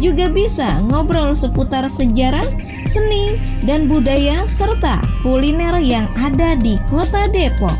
juga 0.00 0.30
bisa 0.30 0.80
ngobrol 0.88 1.36
seputar 1.36 1.84
sejarah, 1.90 2.44
seni, 2.88 3.36
dan 3.66 3.90
budaya 3.90 4.46
serta 4.48 5.02
kuliner 5.20 5.76
yang 5.82 6.08
ada 6.16 6.56
di 6.56 6.80
kota 6.88 7.28
Depok. 7.28 7.74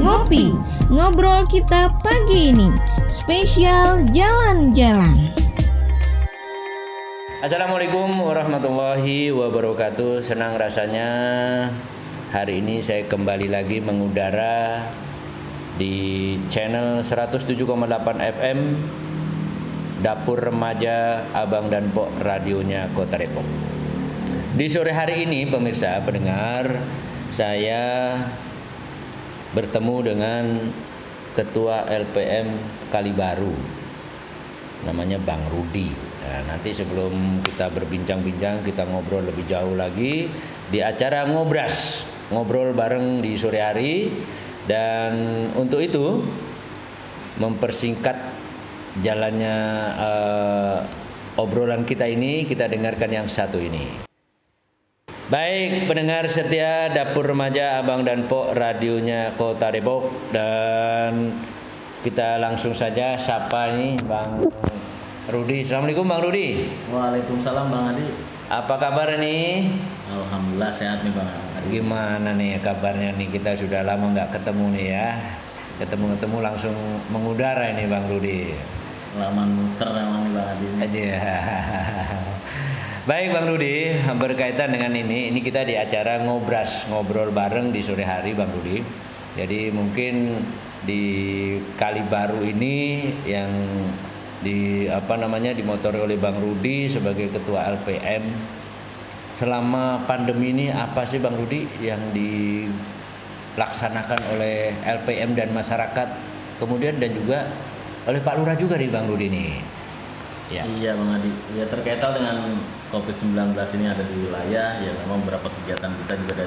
Ngopi, 0.00 0.54
ngobrol 0.88 1.44
kita 1.50 1.92
pagi 2.00 2.54
ini, 2.54 2.68
spesial 3.12 4.06
jalan-jalan. 4.14 5.32
Assalamualaikum 7.42 8.22
warahmatullahi 8.22 9.34
wabarakatuh. 9.34 10.22
Senang 10.22 10.54
rasanya 10.54 11.08
hari 12.30 12.62
ini 12.62 12.78
saya 12.78 13.02
kembali 13.10 13.50
lagi 13.50 13.82
mengudara 13.82 14.86
di 15.74 16.38
channel 16.46 17.02
107,8 17.02 17.58
FM 18.22 18.58
Dapur 20.02 20.42
Remaja 20.42 21.30
Abang 21.30 21.70
dan 21.70 21.94
Pok 21.94 22.10
radionya 22.18 22.90
Kota 22.90 23.14
Depok. 23.14 23.46
Di 24.52 24.66
sore 24.66 24.90
hari 24.90 25.24
ini 25.24 25.46
pemirsa 25.46 26.02
pendengar 26.02 26.82
saya 27.30 28.18
bertemu 29.54 29.96
dengan 30.02 30.44
Ketua 31.32 31.88
LPM 31.88 32.52
Kalibaru 32.92 33.56
namanya 34.82 35.16
Bang 35.22 35.40
Rudi. 35.48 35.88
Nah, 36.22 36.54
nanti 36.54 36.74
sebelum 36.74 37.40
kita 37.42 37.70
berbincang-bincang 37.70 38.66
kita 38.66 38.82
ngobrol 38.86 39.22
lebih 39.26 39.46
jauh 39.46 39.78
lagi 39.78 40.26
di 40.70 40.78
acara 40.82 41.26
ngobras 41.30 42.02
ngobrol 42.34 42.74
bareng 42.74 43.22
di 43.22 43.38
sore 43.38 43.60
hari 43.62 44.10
dan 44.66 45.12
untuk 45.54 45.82
itu 45.82 46.22
mempersingkat 47.38 48.41
jalannya 49.00 49.56
uh, 49.96 50.76
obrolan 51.40 51.88
kita 51.88 52.04
ini 52.04 52.44
kita 52.44 52.68
dengarkan 52.68 53.08
yang 53.08 53.28
satu 53.30 53.56
ini. 53.56 54.04
Baik 55.32 55.88
pendengar 55.88 56.28
setia 56.28 56.92
dapur 56.92 57.24
remaja 57.24 57.80
Abang 57.80 58.04
dan 58.04 58.28
Pok 58.28 58.52
radionya 58.52 59.32
Kota 59.40 59.72
Depok 59.72 60.12
dan 60.28 61.32
kita 62.04 62.36
langsung 62.36 62.76
saja 62.76 63.16
sapa 63.16 63.72
ini 63.72 63.96
Bang 64.04 64.44
Rudi. 65.32 65.64
Assalamualaikum 65.64 66.04
Bang 66.04 66.20
Rudi. 66.20 66.68
Waalaikumsalam 66.92 67.72
Bang 67.72 67.96
Adi. 67.96 68.12
Apa 68.52 68.76
kabar 68.76 69.16
nih? 69.16 69.72
Alhamdulillah 70.12 70.72
sehat 70.76 71.00
nih 71.00 71.16
Bang. 71.16 71.32
Gimana 71.72 72.36
nih 72.36 72.60
kabarnya 72.60 73.16
nih 73.16 73.32
kita 73.32 73.56
sudah 73.56 73.80
lama 73.88 74.12
nggak 74.12 74.36
ketemu 74.36 74.64
nih 74.76 74.86
ya 74.92 75.08
ketemu-ketemu 75.80 76.38
langsung 76.44 76.76
mengudara 77.08 77.72
ini 77.72 77.88
Bang 77.88 78.04
Rudi 78.06 78.52
lama 79.12 79.44
muter 79.44 79.92
emang 79.92 80.24
nih 80.24 80.32
Bang 80.32 80.56
Adi 80.56 80.72
aja. 80.80 81.04
Baik 83.02 83.34
Bang 83.34 83.50
Rudi 83.50 83.98
berkaitan 84.16 84.70
dengan 84.72 84.94
ini 84.96 85.28
ini 85.28 85.44
kita 85.44 85.68
di 85.68 85.76
acara 85.76 86.16
ngobras 86.22 86.86
ngobrol 86.88 87.28
bareng 87.34 87.74
di 87.74 87.82
sore 87.84 88.04
hari 88.08 88.32
Bang 88.32 88.48
Rudi. 88.56 88.80
Jadi 89.36 89.68
mungkin 89.68 90.40
di 90.86 91.02
kali 91.76 92.00
baru 92.08 92.40
ini 92.40 93.04
yang 93.28 93.52
di 94.40 94.88
apa 94.88 95.20
namanya 95.20 95.52
dimotori 95.52 96.00
oleh 96.00 96.16
Bang 96.16 96.40
Rudi 96.40 96.88
sebagai 96.88 97.28
ketua 97.28 97.68
LPM 97.78 98.32
selama 99.36 100.08
pandemi 100.08 100.56
ini 100.56 100.72
apa 100.72 101.04
sih 101.04 101.20
Bang 101.20 101.36
Rudi 101.36 101.68
yang 101.84 102.00
dilaksanakan 102.16 104.32
oleh 104.32 104.72
LPM 104.88 105.36
dan 105.36 105.52
masyarakat? 105.52 106.32
Kemudian 106.62 107.02
dan 107.02 107.10
juga 107.12 107.50
oleh 108.06 108.20
Pak 108.22 108.34
Lurah 108.38 108.56
juga 108.58 108.74
di 108.74 108.90
Bang 108.90 109.06
Rudi 109.06 109.30
ini. 109.30 109.46
Ya. 110.50 110.66
Iya 110.66 110.98
Bang 110.98 111.10
Adi. 111.16 111.30
Ya 111.56 111.64
terkait 111.70 112.02
dengan 112.02 112.60
COVID-19 112.92 113.56
ini 113.56 113.84
ada 113.88 114.04
di 114.04 114.14
wilayah 114.26 114.68
ya 114.84 114.92
memang 115.06 115.24
beberapa 115.24 115.48
kegiatan 115.48 115.90
kita 116.04 116.12
juga 116.20 116.32
ada 116.42 116.46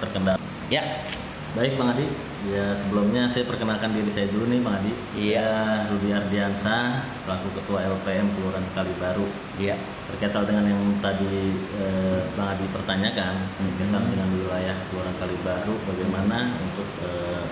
terkendala. 0.00 0.40
Ya. 0.70 1.04
Baik 1.52 1.76
Bang 1.76 1.92
Adi, 1.92 2.08
ya 2.48 2.72
sebelumnya 2.80 3.28
saya 3.28 3.44
perkenalkan 3.44 3.92
diri 3.92 4.08
saya 4.08 4.24
dulu 4.32 4.48
nih 4.48 4.64
Bang 4.64 4.80
Adi. 4.80 4.92
Iya. 5.20 5.84
Rudi 5.92 6.08
Ardiansa, 6.08 7.04
selaku 7.28 7.52
Ketua 7.60 7.84
LPM 7.84 8.32
Kelurahan 8.32 8.64
Kali 8.72 8.94
Baru. 8.96 9.28
Iya. 9.60 9.76
Terkait 10.08 10.32
dengan 10.32 10.64
yang 10.64 10.80
tadi 11.04 11.52
eh, 11.76 12.24
Bang 12.40 12.56
Adi 12.56 12.64
pertanyakan, 12.72 13.36
mm 13.36 13.68
-hmm. 13.68 14.04
dengan 14.16 14.28
wilayah 14.32 14.76
Kelurahan 14.88 15.16
Kali 15.20 15.36
Baru, 15.44 15.76
bagaimana 15.92 16.56
untuk 16.56 16.88
eh, 17.04 17.44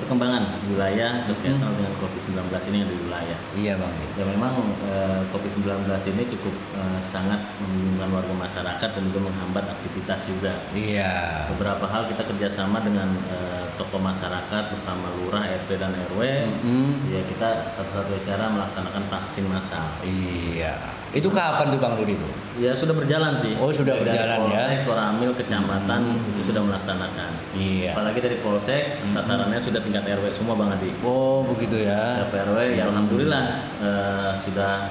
perkembangan 0.00 0.42
wilayah 0.72 1.28
terkait 1.28 1.60
hmm. 1.60 1.76
dengan 1.76 1.92
COVID-19 2.00 2.40
ini 2.72 2.76
yang 2.80 2.90
di 2.90 2.98
wilayah. 3.04 3.38
Iya 3.52 3.72
bang. 3.76 3.94
Ya 4.16 4.24
memang 4.24 4.54
eh, 4.88 5.20
COVID-19 5.28 5.84
ini 6.16 6.22
cukup 6.32 6.54
eh, 6.80 7.00
sangat 7.12 7.40
membingungkan 7.60 8.08
warga 8.16 8.34
masyarakat 8.34 8.88
dan 8.96 9.02
juga 9.12 9.20
menghambat 9.28 9.64
aktivitas 9.68 10.20
juga. 10.24 10.52
Iya. 10.72 11.12
Beberapa 11.52 11.84
hal 11.84 12.08
kita 12.08 12.22
kerjasama 12.24 12.80
dengan 12.80 13.12
eh, 13.28 13.64
tokoh 13.76 14.00
masyarakat 14.00 14.64
bersama 14.72 15.12
lurah, 15.20 15.44
RT 15.44 15.70
dan 15.76 15.92
RW. 16.12 16.20
Hmm. 16.64 16.96
Ya 17.12 17.20
kita 17.28 17.76
satu-satu 17.76 18.24
cara 18.24 18.48
melaksanakan 18.48 19.04
vaksin 19.12 19.44
massal. 19.46 19.88
Iya. 20.02 20.99
Itu 21.10 21.28
kapan 21.34 21.74
tuh 21.74 21.80
Bang 21.82 21.98
Rudi 21.98 22.14
itu? 22.14 22.28
Ya 22.62 22.78
sudah 22.78 22.94
berjalan 22.94 23.42
sih. 23.42 23.58
Oh 23.58 23.74
sudah 23.74 23.98
dari 23.98 24.04
berjalan 24.06 24.38
polsek, 24.46 24.54
ya. 24.54 24.62
Polsek, 24.62 24.80
Koramil, 24.86 25.30
kecamatan 25.34 26.00
hmm. 26.06 26.30
itu 26.30 26.40
sudah 26.46 26.62
melaksanakan. 26.62 27.30
Iya. 27.58 27.90
Apalagi 27.98 28.18
dari 28.22 28.36
Polsek 28.38 28.82
hmm. 29.02 29.12
sasarannya 29.18 29.58
sudah 29.58 29.80
tingkat 29.82 30.04
RW 30.06 30.26
semua 30.38 30.54
Bang 30.54 30.70
Adi. 30.70 30.90
Oh 31.02 31.42
begitu 31.42 31.82
ya. 31.82 32.22
Tingkat 32.22 32.46
RW 32.46 32.58
ya 32.78 32.84
alhamdulillah 32.86 33.44
uh, 33.82 34.32
sudah 34.46 34.86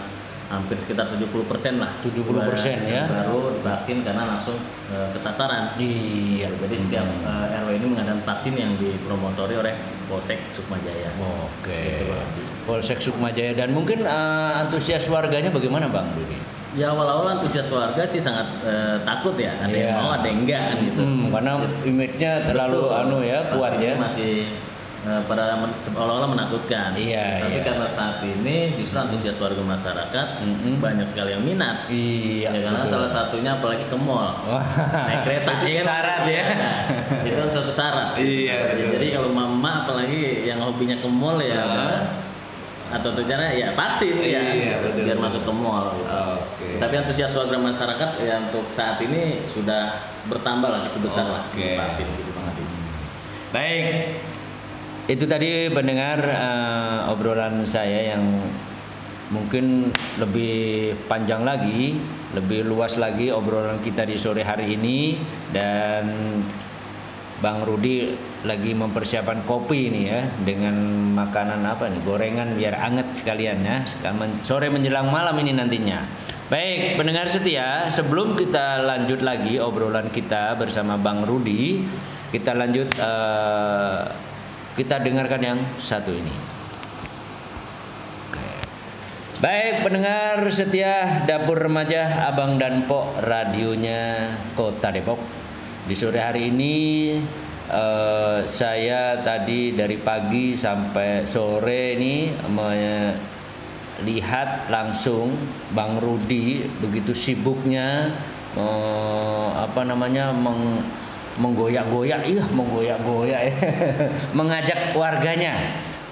hampir 0.49 0.81
sekitar 0.81 1.05
70 1.13 1.29
persen 1.45 1.77
lah 1.77 1.93
70 2.01 2.25
persen 2.25 2.81
ya 2.89 3.05
baru 3.05 3.53
divaksin 3.61 4.01
karena 4.01 4.25
langsung 4.25 4.57
e, 4.89 4.97
kesasaran 5.13 5.77
iya 5.77 6.49
jadi 6.49 6.73
setiap 6.73 7.05
e, 7.05 7.33
RW 7.53 7.69
ini 7.77 7.85
mengadakan 7.93 8.25
vaksin 8.25 8.57
yang 8.57 8.73
dipromotori 8.81 9.61
oleh 9.61 9.77
Polsek 10.09 10.41
Sukmajaya 10.57 11.13
oke 11.21 11.53
okay. 11.61 12.01
gitu, 12.01 12.17
Polsek 12.69 13.01
Sukmajaya 13.01 13.57
dan 13.57 13.73
mungkin 13.73 14.05
uh, 14.05 14.61
antusias 14.61 15.09
warganya 15.09 15.49
bagaimana 15.49 15.89
Bang 15.89 16.05
Budi 16.13 16.37
Ya 16.77 16.93
awal-awal 16.93 17.41
antusias 17.41 17.65
warga 17.73 18.05
sih 18.05 18.21
sangat 18.21 18.45
uh, 18.61 19.01
takut 19.01 19.33
ya, 19.41 19.57
ada 19.57 19.73
yeah. 19.73 19.89
yang 19.89 20.05
mau 20.05 20.13
ada 20.13 20.27
yang 20.29 20.45
enggak 20.45 20.61
kan 20.69 20.77
gitu. 20.85 21.01
Hmm, 21.01 21.23
karena 21.33 21.51
image-nya 21.81 22.31
terlalu 22.45 22.79
Betul. 22.85 22.99
anu 23.01 23.17
ya, 23.25 23.39
kuat 23.49 23.73
ya. 23.81 23.93
Masih 23.97 24.45
Eh, 24.99 25.21
pada 25.31 25.55
seolah-olah 25.79 26.27
menakutkan. 26.27 26.91
Iya, 26.91 27.47
Tapi 27.47 27.55
iya. 27.55 27.63
karena 27.63 27.87
saat 27.87 28.19
ini 28.19 28.75
justru 28.75 28.99
antusias 28.99 29.39
warga 29.39 29.63
masyarakat 29.63 30.27
mm-hmm. 30.43 30.73
banyak 30.83 31.07
sekali 31.15 31.39
yang 31.39 31.43
minat. 31.47 31.87
Iya. 31.87 32.51
Ya, 32.51 32.59
karena 32.67 32.83
betul. 32.83 32.91
salah 32.99 33.09
satunya 33.09 33.55
apalagi 33.55 33.87
ke 33.87 33.95
mall. 33.95 34.35
naik 35.07 35.23
kereta 35.23 35.51
itu 35.63 35.67
ya, 35.71 35.81
syarat 35.87 36.23
ya. 36.27 36.43
ya. 36.51 36.73
itu 37.23 37.37
kan 37.39 37.47
suatu 37.47 37.71
syarat. 37.71 38.09
Iya. 38.19 38.55
Betul. 38.75 38.89
Jadi 38.99 39.07
kalau 39.15 39.29
mama 39.31 39.87
apalagi 39.87 40.43
yang 40.43 40.59
hobinya 40.59 40.99
ke 40.99 41.07
mall 41.07 41.39
ya. 41.39 41.63
Uh. 41.63 41.99
Atau 42.89 43.13
tujuannya 43.13 43.49
ya 43.53 43.67
vaksin 43.77 44.17
iya, 44.17 44.41
ya, 44.49 44.75
betul, 44.81 45.05
biar 45.05 45.19
masuk 45.21 45.41
ke 45.45 45.53
mall. 45.53 45.93
Gitu. 45.93 46.09
Okay. 46.09 46.73
Tapi 46.81 46.93
antusias 46.97 47.33
warga 47.37 47.57
masyarakat 47.57 48.09
ya 48.21 48.35
untuk 48.49 48.65
saat 48.73 48.97
ini 49.05 49.45
sudah 49.53 50.09
bertambah 50.25 50.69
lah 50.69 50.79
cukup 50.89 51.01
besar 51.09 51.25
okay. 51.53 51.77
lah 51.77 51.93
vaksin 51.93 52.07
gitu 52.17 52.31
Baik, 53.49 54.13
itu 55.09 55.25
tadi 55.25 55.73
pendengar 55.73 56.21
uh, 56.21 57.09
obrolan 57.09 57.65
saya 57.65 58.13
yang 58.13 58.21
mungkin 59.33 59.89
lebih 60.21 60.93
panjang 61.09 61.41
lagi, 61.41 61.97
lebih 62.37 62.69
luas 62.69 62.93
lagi 62.93 63.33
obrolan 63.33 63.81
kita 63.81 64.05
di 64.05 64.21
sore 64.21 64.45
hari 64.45 64.77
ini 64.77 65.17
dan 65.49 66.05
Bang 67.39 67.63
Rudi 67.63 68.11
lagi 68.43 68.75
mempersiapkan 68.75 69.47
kopi 69.47 69.87
ini 69.87 70.11
ya 70.11 70.27
dengan 70.43 70.75
makanan 71.15 71.63
apa 71.63 71.87
nih 71.87 72.03
gorengan 72.03 72.59
biar 72.59 72.75
anget 72.75 73.15
sekalian 73.15 73.63
ya 73.63 73.87
sore 74.43 74.67
menjelang 74.67 75.07
malam 75.07 75.35
ini 75.39 75.55
nantinya. 75.55 76.03
Baik 76.51 76.99
pendengar 76.99 77.31
setia 77.31 77.87
sebelum 77.87 78.35
kita 78.35 78.83
lanjut 78.83 79.23
lagi 79.23 79.55
obrolan 79.61 80.11
kita 80.11 80.59
bersama 80.59 80.99
Bang 80.99 81.23
Rudi 81.23 81.85
kita 82.35 82.51
lanjut 82.53 82.91
uh, 82.99 84.03
kita 84.75 84.99
dengarkan 84.99 85.41
yang 85.41 85.59
satu 85.79 86.11
ini. 86.11 86.35
Baik 89.39 89.87
pendengar 89.87 90.43
setia 90.51 91.23
dapur 91.23 91.55
remaja 91.55 92.27
Abang 92.27 92.59
dan 92.59 92.83
Pok 92.83 93.23
radionya 93.23 94.35
Kota 94.51 94.91
Depok. 94.91 95.48
Di 95.85 95.95
sore 95.95 96.19
hari 96.19 96.51
ini 96.51 96.75
eh, 97.69 98.39
saya 98.43 99.23
tadi 99.23 99.77
dari 99.77 99.95
pagi 100.01 100.57
sampai 100.57 101.23
sore 101.23 101.95
ini 101.95 102.33
melihat 102.51 104.67
langsung 104.67 105.31
Bang 105.71 106.01
Rudi 106.01 106.65
begitu 106.83 107.15
sibuknya 107.15 108.11
eh, 108.57 109.47
apa 109.55 109.85
namanya 109.85 110.33
meng, 110.33 110.83
menggoyak-goyak, 111.39 112.27
iya 112.27 112.43
menggoyak-goyak 112.51 113.41
ya. 113.47 113.53
mengajak 114.37 114.91
warganya 114.97 115.55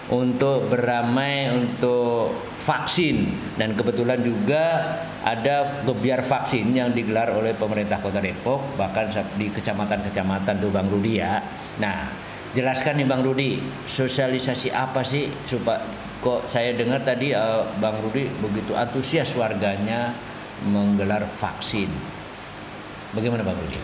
untuk 0.08 0.72
beramai 0.72 1.52
untuk 1.52 2.32
vaksin 2.68 3.32
dan 3.56 3.72
kebetulan 3.80 4.20
juga 4.20 5.00
ada 5.24 5.88
gebiar 5.88 6.20
vaksin 6.20 6.76
yang 6.76 6.92
digelar 6.92 7.32
oleh 7.32 7.56
pemerintah 7.56 8.04
Kota 8.04 8.20
Depok 8.20 8.76
bahkan 8.76 9.08
di 9.40 9.48
kecamatan-kecamatan 9.48 10.60
tuh 10.60 10.68
Bang 10.68 10.92
Rudi 10.92 11.24
ya. 11.24 11.40
Nah, 11.80 12.12
jelaskan 12.52 13.00
nih 13.00 13.08
Bang 13.08 13.24
Rudi, 13.24 13.64
sosialisasi 13.88 14.76
apa 14.76 15.00
sih 15.08 15.32
supaya 15.48 15.80
kok 16.20 16.52
saya 16.52 16.76
dengar 16.76 17.08
tadi 17.08 17.32
uh, 17.32 17.64
Bang 17.80 18.04
Rudi 18.04 18.28
begitu 18.44 18.76
antusias 18.76 19.32
warganya 19.40 20.12
menggelar 20.68 21.24
vaksin. 21.40 21.88
Bagaimana 23.16 23.48
Bang 23.48 23.56
Rudi? 23.56 23.80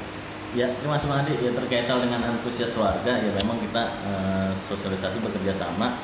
Ya, 0.53 0.69
kasih 0.69 1.09
Adi. 1.09 1.33
Ya 1.41 1.49
terkait 1.55 1.89
dengan 1.89 2.21
antusias 2.21 2.69
warga, 2.77 3.09
ya 3.17 3.31
memang 3.41 3.57
kita 3.57 3.89
uh, 4.05 4.51
sosialisasi 4.69 5.17
bekerja 5.23 5.57
sama 5.57 5.97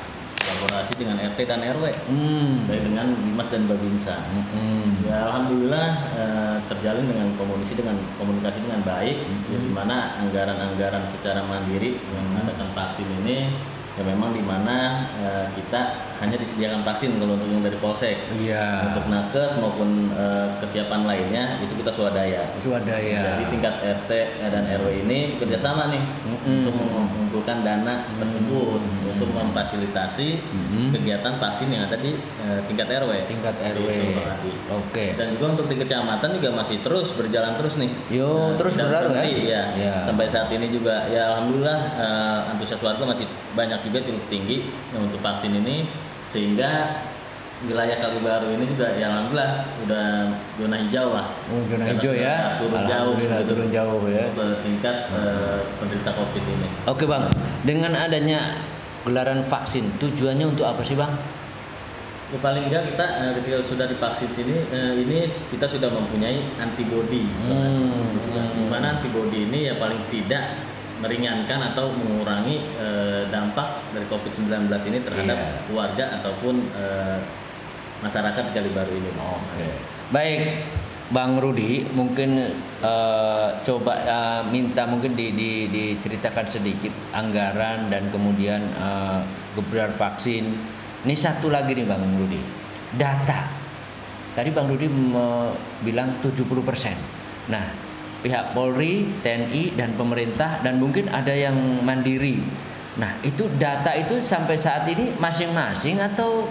kolaborasi 0.60 0.92
dengan 1.00 1.16
RT 1.16 1.48
dan 1.48 1.64
RW 1.64 1.84
hmm. 1.88 2.68
baik 2.68 2.82
dengan 2.84 3.06
Bimas 3.16 3.48
dan 3.48 3.64
Babinsa. 3.64 4.16
Hmm. 4.20 5.00
Ya 5.08 5.16
alhamdulillah 5.24 5.88
uh, 6.20 6.56
terjalin 6.68 7.08
dengan 7.08 7.32
komunikasi 7.40 7.80
dengan 7.80 7.96
komunikasi 8.20 8.60
dengan 8.60 8.84
baik 8.84 9.16
hmm. 9.24 9.48
ya, 9.48 9.58
di 9.64 9.70
mana 9.72 9.96
anggaran-anggaran 10.20 11.04
secara 11.16 11.40
mandiri 11.48 11.96
yang 11.96 12.20
hmm. 12.20 12.28
mengadakan 12.36 12.68
vaksin 12.76 13.08
ini 13.24 13.48
ya 14.00 14.02
memang 14.08 14.32
di 14.32 14.40
mana 14.40 15.04
uh, 15.20 15.46
kita 15.52 16.08
hanya 16.20 16.36
disediakan 16.36 16.84
vaksin 16.84 17.16
kalau 17.16 17.36
untuk 17.36 17.48
yang 17.48 17.64
dari 17.64 17.78
polsek. 17.80 18.16
Iya. 18.36 18.92
Untuk 18.92 19.04
nakes 19.08 19.56
maupun 19.56 20.12
uh, 20.12 20.52
kesiapan 20.60 21.08
lainnya 21.08 21.60
itu 21.64 21.72
kita 21.80 21.92
swadaya. 21.92 22.44
Swadaya. 22.60 23.20
Jadi 23.40 23.44
tingkat 23.48 23.74
RT 23.80 24.10
dan 24.52 24.64
RW 24.68 25.04
ini 25.04 25.40
kerjasama 25.40 25.88
nih 25.88 26.00
mm 26.00 26.36
-hmm. 26.36 26.60
untuk 26.60 26.74
mengumpulkan 26.76 27.64
dana 27.64 28.04
tersebut 28.20 28.80
mm 28.84 28.88
-hmm. 28.88 29.10
untuk 29.16 29.30
memfasilitasi 29.32 30.28
mm 30.44 30.64
-hmm. 30.64 30.86
kegiatan 31.00 31.34
vaksin 31.40 31.68
yang 31.72 31.88
ada 31.88 31.96
di 31.96 32.12
uh, 32.44 32.60
tingkat 32.68 32.88
RW. 32.88 33.12
Tingkat 33.24 33.56
RW. 33.56 33.88
Oke. 33.88 34.24
Okay. 34.92 35.08
Dan 35.16 35.36
juga 35.36 35.56
untuk 35.56 35.72
di 35.72 35.76
kecamatan 35.80 36.36
juga 36.36 36.48
masih 36.52 36.84
terus 36.84 37.08
berjalan 37.16 37.56
terus 37.56 37.80
nih. 37.80 37.90
Yo, 38.12 38.28
uh, 38.28 38.48
terus 38.60 38.76
berjalan 38.76 39.16
ya. 39.24 39.72
ya. 39.72 39.94
Sampai 40.04 40.28
saat 40.28 40.52
ini 40.52 40.68
juga 40.68 41.08
ya 41.08 41.32
alhamdulillah 41.32 41.80
uh, 41.96 42.52
antusias 42.52 42.80
warga 42.84 43.08
masih 43.08 43.24
banyak 43.56 43.80
juga 43.90 44.06
cukup 44.06 44.24
tinggi 44.30 44.70
nah, 44.94 45.02
untuk 45.02 45.18
vaksin 45.20 45.52
ini 45.58 45.90
sehingga 46.30 47.02
wilayah 47.66 47.98
Baru 48.20 48.48
ini 48.56 48.64
juga 48.72 48.96
ya 48.96 49.12
alhamdulillah 49.12 49.52
udah 49.84 50.04
zona 50.56 50.76
hijau 50.80 51.08
lah. 51.12 51.26
Oh, 51.48 51.60
zona 51.68 51.84
hijau 51.92 52.12
ya. 52.12 52.56
Turun 52.60 52.84
jauh. 52.88 53.12
Gitu, 53.16 53.36
turun 53.48 53.68
jauh 53.72 54.02
ya. 54.08 54.24
Ke 54.32 54.46
tingkat 54.64 54.96
uh, 55.12 55.60
penderita 55.80 56.10
Covid 56.16 56.44
ini. 56.44 56.68
Oke 56.88 57.04
bang, 57.04 57.28
dengan 57.64 57.92
adanya 57.96 58.60
gelaran 59.04 59.44
vaksin 59.44 59.88
tujuannya 60.00 60.52
untuk 60.56 60.68
apa 60.68 60.84
sih 60.84 60.96
bang? 60.96 61.12
Ya, 62.30 62.38
paling 62.38 62.64
tidak 62.70 62.94
kita 62.94 63.06
uh, 63.08 63.32
ketika 63.40 63.56
sudah 63.66 63.86
divaksin 63.88 64.30
sini 64.36 64.56
uh, 64.70 64.94
ini 64.96 65.28
kita 65.52 65.66
sudah 65.68 65.88
mempunyai 65.92 66.40
antibodi. 66.60 67.24
Hmm. 67.44 68.16
Di 68.56 68.64
mana 68.68 69.00
antibodi 69.00 69.48
ini 69.48 69.68
ya 69.68 69.74
paling 69.80 70.00
tidak 70.12 70.44
meringankan 71.00 71.72
atau 71.72 71.90
mengurangi 71.96 72.60
e, 72.76 72.88
dampak 73.32 73.80
dari 73.96 74.06
COVID-19 74.06 74.68
ini 74.92 74.98
terhadap 75.00 75.38
yeah. 75.40 75.60
keluarga 75.66 76.04
ataupun 76.20 76.54
e, 76.76 76.84
masyarakat 78.04 78.42
di 78.48 78.52
Kali 78.52 78.70
Baru 78.72 78.92
ini. 78.92 79.10
Oke. 79.16 79.24
Okay. 79.56 79.72
Baik, 80.12 80.40
Bang 81.10 81.40
Rudi, 81.40 81.88
mungkin 81.96 82.52
e, 82.84 82.94
coba 83.64 83.92
e, 83.96 84.18
minta 84.52 84.84
mungkin 84.84 85.16
di, 85.16 85.32
di, 85.32 85.50
diceritakan 85.72 86.46
sedikit 86.46 86.92
anggaran 87.16 87.88
dan 87.88 88.12
kemudian 88.12 88.60
e, 88.60 88.88
gebrar 89.56 89.90
vaksin. 89.96 90.52
Ini 91.00 91.16
satu 91.16 91.48
lagi 91.48 91.72
nih 91.72 91.88
Bang 91.88 92.04
Rudi, 92.04 92.40
data. 92.92 93.48
Tadi 94.36 94.52
Bang 94.52 94.68
Rudi 94.68 94.86
bilang 95.82 96.20
70 96.22 96.46
persen. 96.62 96.94
Nah, 97.50 97.89
pihak 98.20 98.52
Polri, 98.52 99.08
TNI 99.24 99.76
dan 99.76 99.96
pemerintah 99.96 100.60
dan 100.60 100.80
mungkin 100.80 101.08
ada 101.08 101.32
yang 101.32 101.56
mandiri. 101.84 102.40
Nah, 103.00 103.16
itu 103.24 103.48
data 103.56 103.96
itu 103.96 104.20
sampai 104.20 104.60
saat 104.60 104.84
ini 104.88 105.14
masing-masing 105.16 106.02
atau 106.02 106.44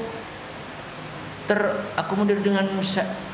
terakomodir 1.46 2.42
dengan 2.42 2.66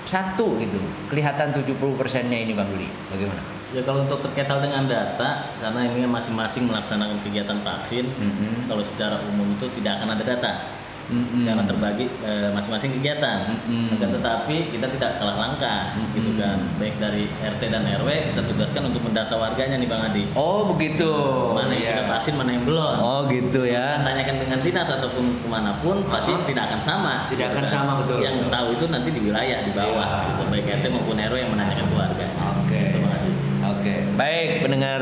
satu 0.08 0.60
gitu. 0.60 0.80
Kelihatan 1.12 1.52
70 1.52 2.00
persennya 2.00 2.40
ini 2.40 2.56
Bang 2.56 2.72
Duli. 2.72 2.88
Bagaimana? 3.12 3.42
Ya 3.76 3.84
kalau 3.84 4.08
untuk 4.08 4.24
terkait 4.24 4.48
dengan 4.48 4.88
data, 4.88 5.52
karena 5.60 5.82
ini 5.84 6.08
masing-masing 6.08 6.72
melaksanakan 6.72 7.20
kegiatan 7.28 7.60
vaksin, 7.60 8.08
mm 8.08 8.32
-hmm. 8.32 8.54
kalau 8.72 8.84
secara 8.88 9.20
umum 9.28 9.52
itu 9.60 9.68
tidak 9.80 10.00
akan 10.00 10.16
ada 10.16 10.24
data 10.24 10.52
mm-hmm. 11.10 11.44
karena 11.46 11.64
terbagi 11.66 12.06
e, 12.22 12.32
masing-masing 12.54 12.92
kegiatan. 13.00 13.38
Mm-hmm. 13.66 13.96
Akan 13.98 14.10
tetapi 14.20 14.56
kita 14.74 14.88
tidak 14.98 15.12
kalah 15.22 15.38
langkah, 15.38 15.82
mm-hmm. 15.94 16.16
gitu 16.18 16.32
kan. 16.40 16.58
Baik 16.82 16.96
dari 16.98 17.24
RT 17.30 17.62
dan 17.70 17.84
RW 17.86 18.10
kita 18.34 18.42
tugaskan 18.46 18.84
untuk 18.94 19.02
mendata 19.06 19.34
warganya 19.38 19.76
nih 19.78 19.90
Bang 19.90 20.04
Adi. 20.12 20.24
Oh 20.34 20.70
begitu. 20.74 21.12
Mana 21.54 21.74
yang 21.76 21.84
yeah. 21.84 21.94
sudah 21.98 22.06
vaksin, 22.18 22.34
mana 22.38 22.52
yang 22.58 22.66
belum. 22.66 22.96
Oh 23.00 23.22
gitu 23.30 23.62
ya. 23.66 24.02
Tanyakan 24.02 24.36
dengan 24.42 24.60
dinas 24.62 24.90
ataupun 24.90 25.26
ke 25.42 25.48
mana 25.48 25.72
pun 25.80 26.02
uh-huh. 26.02 26.14
pasti 26.14 26.32
tidak 26.50 26.64
akan 26.72 26.82
sama. 26.82 27.14
Tidak 27.30 27.48
akan 27.54 27.64
kan? 27.66 27.72
sama 27.72 27.92
betul. 28.02 28.18
Yang 28.22 28.36
betul. 28.42 28.54
tahu 28.54 28.68
itu 28.74 28.86
nanti 28.90 29.10
di 29.14 29.22
wilayah 29.22 29.58
di 29.64 29.72
bawah, 29.74 30.08
yeah. 30.10 30.28
gitu. 30.30 30.44
baik 30.50 30.66
RT 30.82 30.86
maupun 30.92 31.16
RW 31.18 31.38
yang 31.38 31.52
menanyakan 31.54 31.86
keluarga. 31.92 32.26
Oke. 32.26 32.66
Okay. 32.66 32.84
Gitu, 32.90 32.98
Oke. 33.06 33.22
Okay. 33.82 34.00
Baik 34.16 34.50
pendengar 34.62 35.02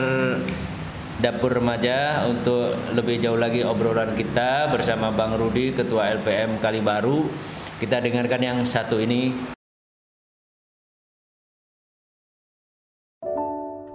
Dapur 1.24 1.56
Remaja 1.56 2.28
untuk 2.28 2.76
lebih 2.92 3.24
jauh 3.24 3.40
lagi 3.40 3.64
obrolan 3.64 4.12
kita 4.12 4.68
bersama 4.68 5.08
Bang 5.08 5.40
Rudi 5.40 5.72
Ketua 5.72 6.12
LPM 6.20 6.60
Kalibaru. 6.60 7.32
Kita 7.80 8.04
dengarkan 8.04 8.44
yang 8.44 8.60
satu 8.68 9.00
ini. 9.00 9.32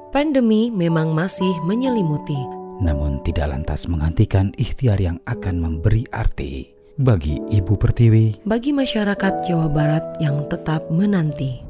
Pandemi 0.08 0.72
memang 0.72 1.12
masih 1.12 1.52
menyelimuti, 1.68 2.40
namun 2.80 3.20
tidak 3.20 3.52
lantas 3.52 3.84
menghentikan 3.92 4.56
ikhtiar 4.56 4.96
yang 4.96 5.20
akan 5.28 5.60
memberi 5.60 6.08
arti 6.08 6.72
bagi 6.96 7.44
Ibu 7.44 7.76
Pertiwi, 7.76 8.40
bagi 8.48 8.72
masyarakat 8.72 9.44
Jawa 9.44 9.68
Barat 9.68 10.16
yang 10.16 10.48
tetap 10.48 10.88
menanti. 10.88 11.60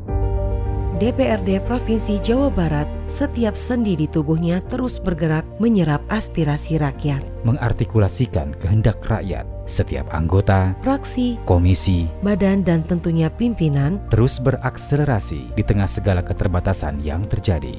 DPRD 0.99 1.62
Provinsi 1.62 2.19
Jawa 2.19 2.50
Barat, 2.50 2.90
setiap 3.07 3.55
sendi 3.55 3.95
di 3.95 4.11
tubuhnya 4.11 4.59
terus 4.67 4.99
bergerak 4.99 5.47
menyerap 5.62 6.02
aspirasi 6.11 6.75
rakyat. 6.75 7.23
Mengartikulasikan 7.47 8.59
kehendak 8.59 8.99
rakyat, 9.07 9.47
setiap 9.71 10.11
anggota, 10.11 10.75
fraksi, 10.83 11.38
komisi, 11.47 12.11
badan 12.26 12.67
dan 12.67 12.83
tentunya 12.83 13.31
pimpinan 13.31 14.02
terus 14.11 14.43
berakselerasi 14.43 15.55
di 15.55 15.62
tengah 15.62 15.87
segala 15.87 16.19
keterbatasan 16.19 16.99
yang 16.99 17.31
terjadi. 17.31 17.78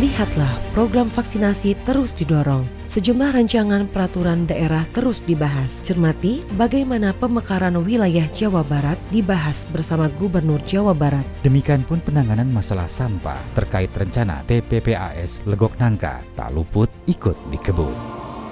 Lihatlah, 0.00 0.48
program 0.72 1.12
vaksinasi 1.12 1.76
terus 1.84 2.16
didorong. 2.16 2.64
Sejumlah 2.88 3.36
rancangan 3.36 3.84
peraturan 3.84 4.48
daerah 4.48 4.88
terus 4.96 5.20
dibahas. 5.20 5.84
Cermati 5.84 6.40
bagaimana 6.56 7.12
pemekaran 7.12 7.76
wilayah 7.84 8.24
Jawa 8.32 8.64
Barat 8.64 8.96
dibahas 9.12 9.68
bersama 9.68 10.08
Gubernur 10.16 10.64
Jawa 10.64 10.96
Barat. 10.96 11.28
Demikian 11.44 11.84
pun 11.84 12.00
penanganan 12.00 12.48
masalah 12.48 12.88
sampah 12.88 13.36
terkait 13.52 13.92
rencana 13.92 14.40
TPPAS 14.48 15.44
Legok 15.44 15.76
Nangka 15.76 16.24
tak 16.32 16.48
luput 16.56 16.88
ikut 17.04 17.36
dikebut. 17.52 17.92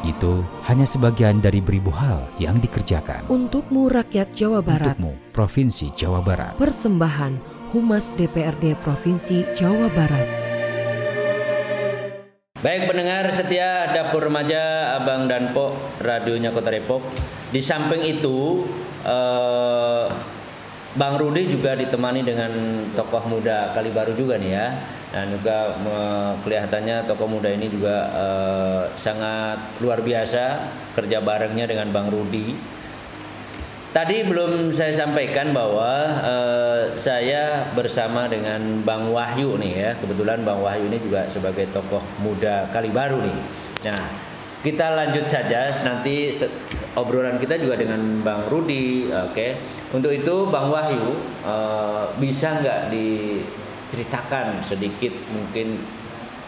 Itu 0.04 0.44
hanya 0.68 0.84
sebagian 0.84 1.40
dari 1.40 1.64
beribu 1.64 1.88
hal 1.88 2.28
yang 2.36 2.60
dikerjakan. 2.60 3.24
Untukmu 3.32 3.88
rakyat 3.88 4.36
Jawa 4.36 4.60
Barat. 4.60 5.00
Untukmu 5.00 5.16
Provinsi 5.32 5.96
Jawa 5.96 6.20
Barat. 6.20 6.60
Persembahan 6.60 7.40
Humas 7.72 8.12
DPRD 8.20 8.76
Provinsi 8.84 9.48
Jawa 9.56 9.88
Barat. 9.96 10.47
Baik 12.58 12.90
pendengar 12.90 13.30
setia 13.30 13.86
Dapur 13.94 14.26
Remaja 14.26 14.90
Abang 14.98 15.30
dan 15.30 15.54
Po 15.54 15.78
radionya 16.02 16.50
Kota 16.50 16.74
Depok. 16.74 17.06
Di 17.54 17.62
samping 17.62 18.02
itu 18.02 18.66
eh, 19.06 20.10
Bang 20.98 21.22
Rudi 21.22 21.46
juga 21.46 21.78
ditemani 21.78 22.26
dengan 22.26 22.50
tokoh 22.98 23.30
muda 23.30 23.70
Kalibaru 23.78 24.10
juga 24.18 24.42
nih 24.42 24.50
ya. 24.50 24.74
Dan 25.14 25.38
juga 25.38 25.78
kelihatannya 26.42 27.06
tokoh 27.06 27.30
muda 27.30 27.46
ini 27.46 27.70
juga 27.70 27.96
eh, 28.10 28.82
sangat 28.98 29.78
luar 29.78 30.02
biasa 30.02 30.58
kerja 30.98 31.22
barengnya 31.22 31.70
dengan 31.70 31.94
Bang 31.94 32.10
Rudi. 32.10 32.58
Tadi 33.94 34.26
belum 34.26 34.74
saya 34.74 34.90
sampaikan 34.90 35.54
bahwa 35.54 35.90
eh, 36.26 36.67
saya 36.94 37.68
bersama 37.74 38.30
dengan 38.30 38.80
Bang 38.86 39.10
Wahyu 39.10 39.58
nih 39.60 39.72
ya. 39.74 39.90
Kebetulan 39.98 40.46
Bang 40.46 40.62
Wahyu 40.62 40.88
ini 40.88 41.02
juga 41.02 41.28
sebagai 41.28 41.68
tokoh 41.74 42.00
muda 42.22 42.70
kali 42.70 42.88
baru 42.88 43.20
nih. 43.20 43.38
Nah, 43.90 44.02
kita 44.64 44.90
lanjut 44.94 45.30
saja 45.30 45.70
nanti 45.86 46.34
obrolan 46.98 47.38
kita 47.38 47.58
juga 47.60 47.78
dengan 47.78 48.24
Bang 48.24 48.48
Rudi, 48.50 49.06
oke. 49.12 49.48
Untuk 49.94 50.10
itu 50.10 50.48
Bang 50.48 50.72
Wahyu 50.72 51.14
eh, 51.46 52.04
bisa 52.18 52.58
nggak 52.58 52.90
diceritakan 52.90 54.64
sedikit 54.64 55.12
mungkin 55.30 55.78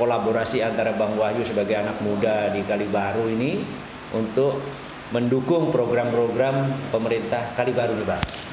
kolaborasi 0.00 0.64
antara 0.64 0.96
Bang 0.96 1.14
Wahyu 1.20 1.44
sebagai 1.44 1.76
anak 1.76 2.00
muda 2.00 2.48
di 2.50 2.64
Kalibaru 2.64 3.28
ini 3.28 3.60
untuk 4.16 4.58
mendukung 5.14 5.70
program-program 5.70 6.90
pemerintah 6.90 7.54
Kalibaru 7.54 7.94
nih 7.98 8.08
Bang. 8.08 8.49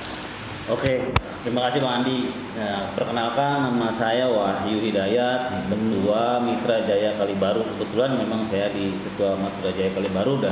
Oke, 0.67 0.99
terima 1.47 1.71
kasih 1.71 1.79
Bang 1.79 2.03
Andi. 2.03 2.27
Nah, 2.59 2.91
perkenalkan 2.91 3.71
nama 3.71 3.87
saya 3.87 4.27
Wahyu 4.27 4.83
Hidayat, 4.83 5.63
Ketua 5.71 6.43
Mitra 6.43 6.83
Jaya 6.83 7.15
Kalibaru. 7.15 7.63
Kebetulan 7.63 8.19
memang 8.19 8.43
saya 8.51 8.67
di 8.75 8.91
Ketua 8.99 9.39
Mitra 9.39 9.71
Jaya 9.71 9.95
Kalibaru 9.95 10.43
dan 10.43 10.51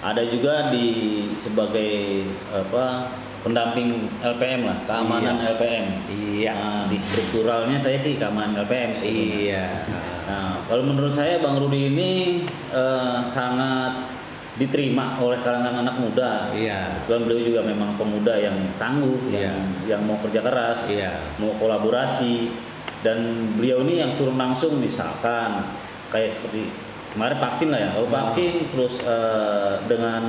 ada 0.00 0.24
juga 0.24 0.72
di 0.72 0.88
sebagai 1.36 2.24
apa 2.56 3.12
pendamping 3.44 4.08
LPM 4.24 4.64
lah, 4.64 4.80
keamanan 4.88 5.44
LPM. 5.60 6.08
Iya. 6.08 6.56
Nah, 6.56 6.84
di 6.88 6.96
strukturalnya 6.96 7.76
saya 7.76 8.00
sih 8.00 8.16
keamanan 8.16 8.64
LPM 8.64 8.96
sebetulnya. 8.96 9.44
Iya. 9.44 9.66
Nah, 10.24 10.64
kalau 10.72 10.88
menurut 10.88 11.12
saya 11.12 11.36
Bang 11.44 11.60
Rudi 11.60 11.92
ini 11.92 12.10
eh, 12.72 13.20
sangat 13.28 14.08
diterima 14.58 15.22
oleh 15.22 15.38
kalangan 15.40 15.86
anak 15.86 15.96
muda. 16.02 16.50
Iya. 16.50 17.06
Kebetulan 17.06 17.22
beliau 17.24 17.42
juga 17.46 17.60
memang 17.62 17.90
pemuda 17.94 18.34
yang 18.36 18.58
tangguh, 18.76 19.30
Iya. 19.30 19.38
yang 19.48 19.58
yang 19.86 20.02
mau 20.02 20.18
kerja 20.18 20.42
keras, 20.42 20.90
Iya. 20.90 21.14
mau 21.38 21.54
kolaborasi, 21.56 22.50
dan 23.06 23.18
beliau 23.54 23.86
ini 23.86 24.02
yang 24.02 24.18
turun 24.18 24.34
langsung 24.34 24.82
misalkan 24.82 25.62
kayak 26.10 26.34
seperti 26.34 26.66
kemarin 27.14 27.38
vaksin 27.38 27.68
lah 27.70 27.80
ya, 27.80 27.88
kalau 27.94 28.08
Oh. 28.10 28.14
vaksin 28.18 28.52
terus 28.74 28.94
eh, 29.00 29.72
dengan 29.86 30.22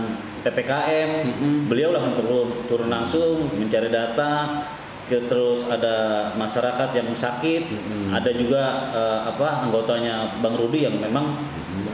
ppkm, 0.46 1.10
Mm-mm. 1.26 1.56
beliau 1.68 1.90
langsung 1.92 2.16
turun 2.22 2.48
turun 2.70 2.90
langsung 2.94 3.50
mencari 3.58 3.90
data, 3.90 4.62
terus 5.10 5.66
ada 5.66 6.30
masyarakat 6.38 6.90
yang 6.94 7.10
sakit, 7.12 7.66
Mm-mm. 7.66 8.14
ada 8.14 8.30
juga 8.30 8.64
eh, 8.94 9.20
apa 9.26 9.66
anggotanya 9.66 10.38
Bang 10.40 10.54
Rudi 10.54 10.86
yang 10.86 11.02
memang 11.02 11.34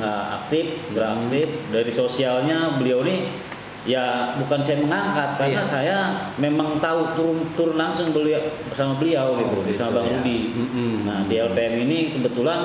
aktif, 0.02 0.66
beraktif 0.92 1.48
dari 1.70 1.92
sosialnya 1.92 2.76
beliau 2.76 3.02
ini 3.02 3.30
ya 3.86 4.34
bukan 4.36 4.60
saya 4.60 4.82
mengangkat 4.82 5.30
karena 5.38 5.62
Iya. 5.62 5.64
saya 5.64 5.98
memang 6.36 6.82
tahu 6.82 7.06
turun 7.14 7.38
turun 7.54 7.78
langsung 7.78 8.10
beliau 8.10 8.42
bersama 8.66 8.98
beliau 8.98 9.38
gitu, 9.38 9.46
Oh, 9.46 9.62
gitu 9.62 9.70
bersama 9.70 9.92
Bang 10.02 10.06
ya. 10.10 10.14
Rudi. 10.18 10.40
Mm-mm. 10.52 10.92
Nah 11.06 11.20
di 11.30 11.36
LPM 11.38 11.74
ini 11.86 11.98
kebetulan 12.18 12.60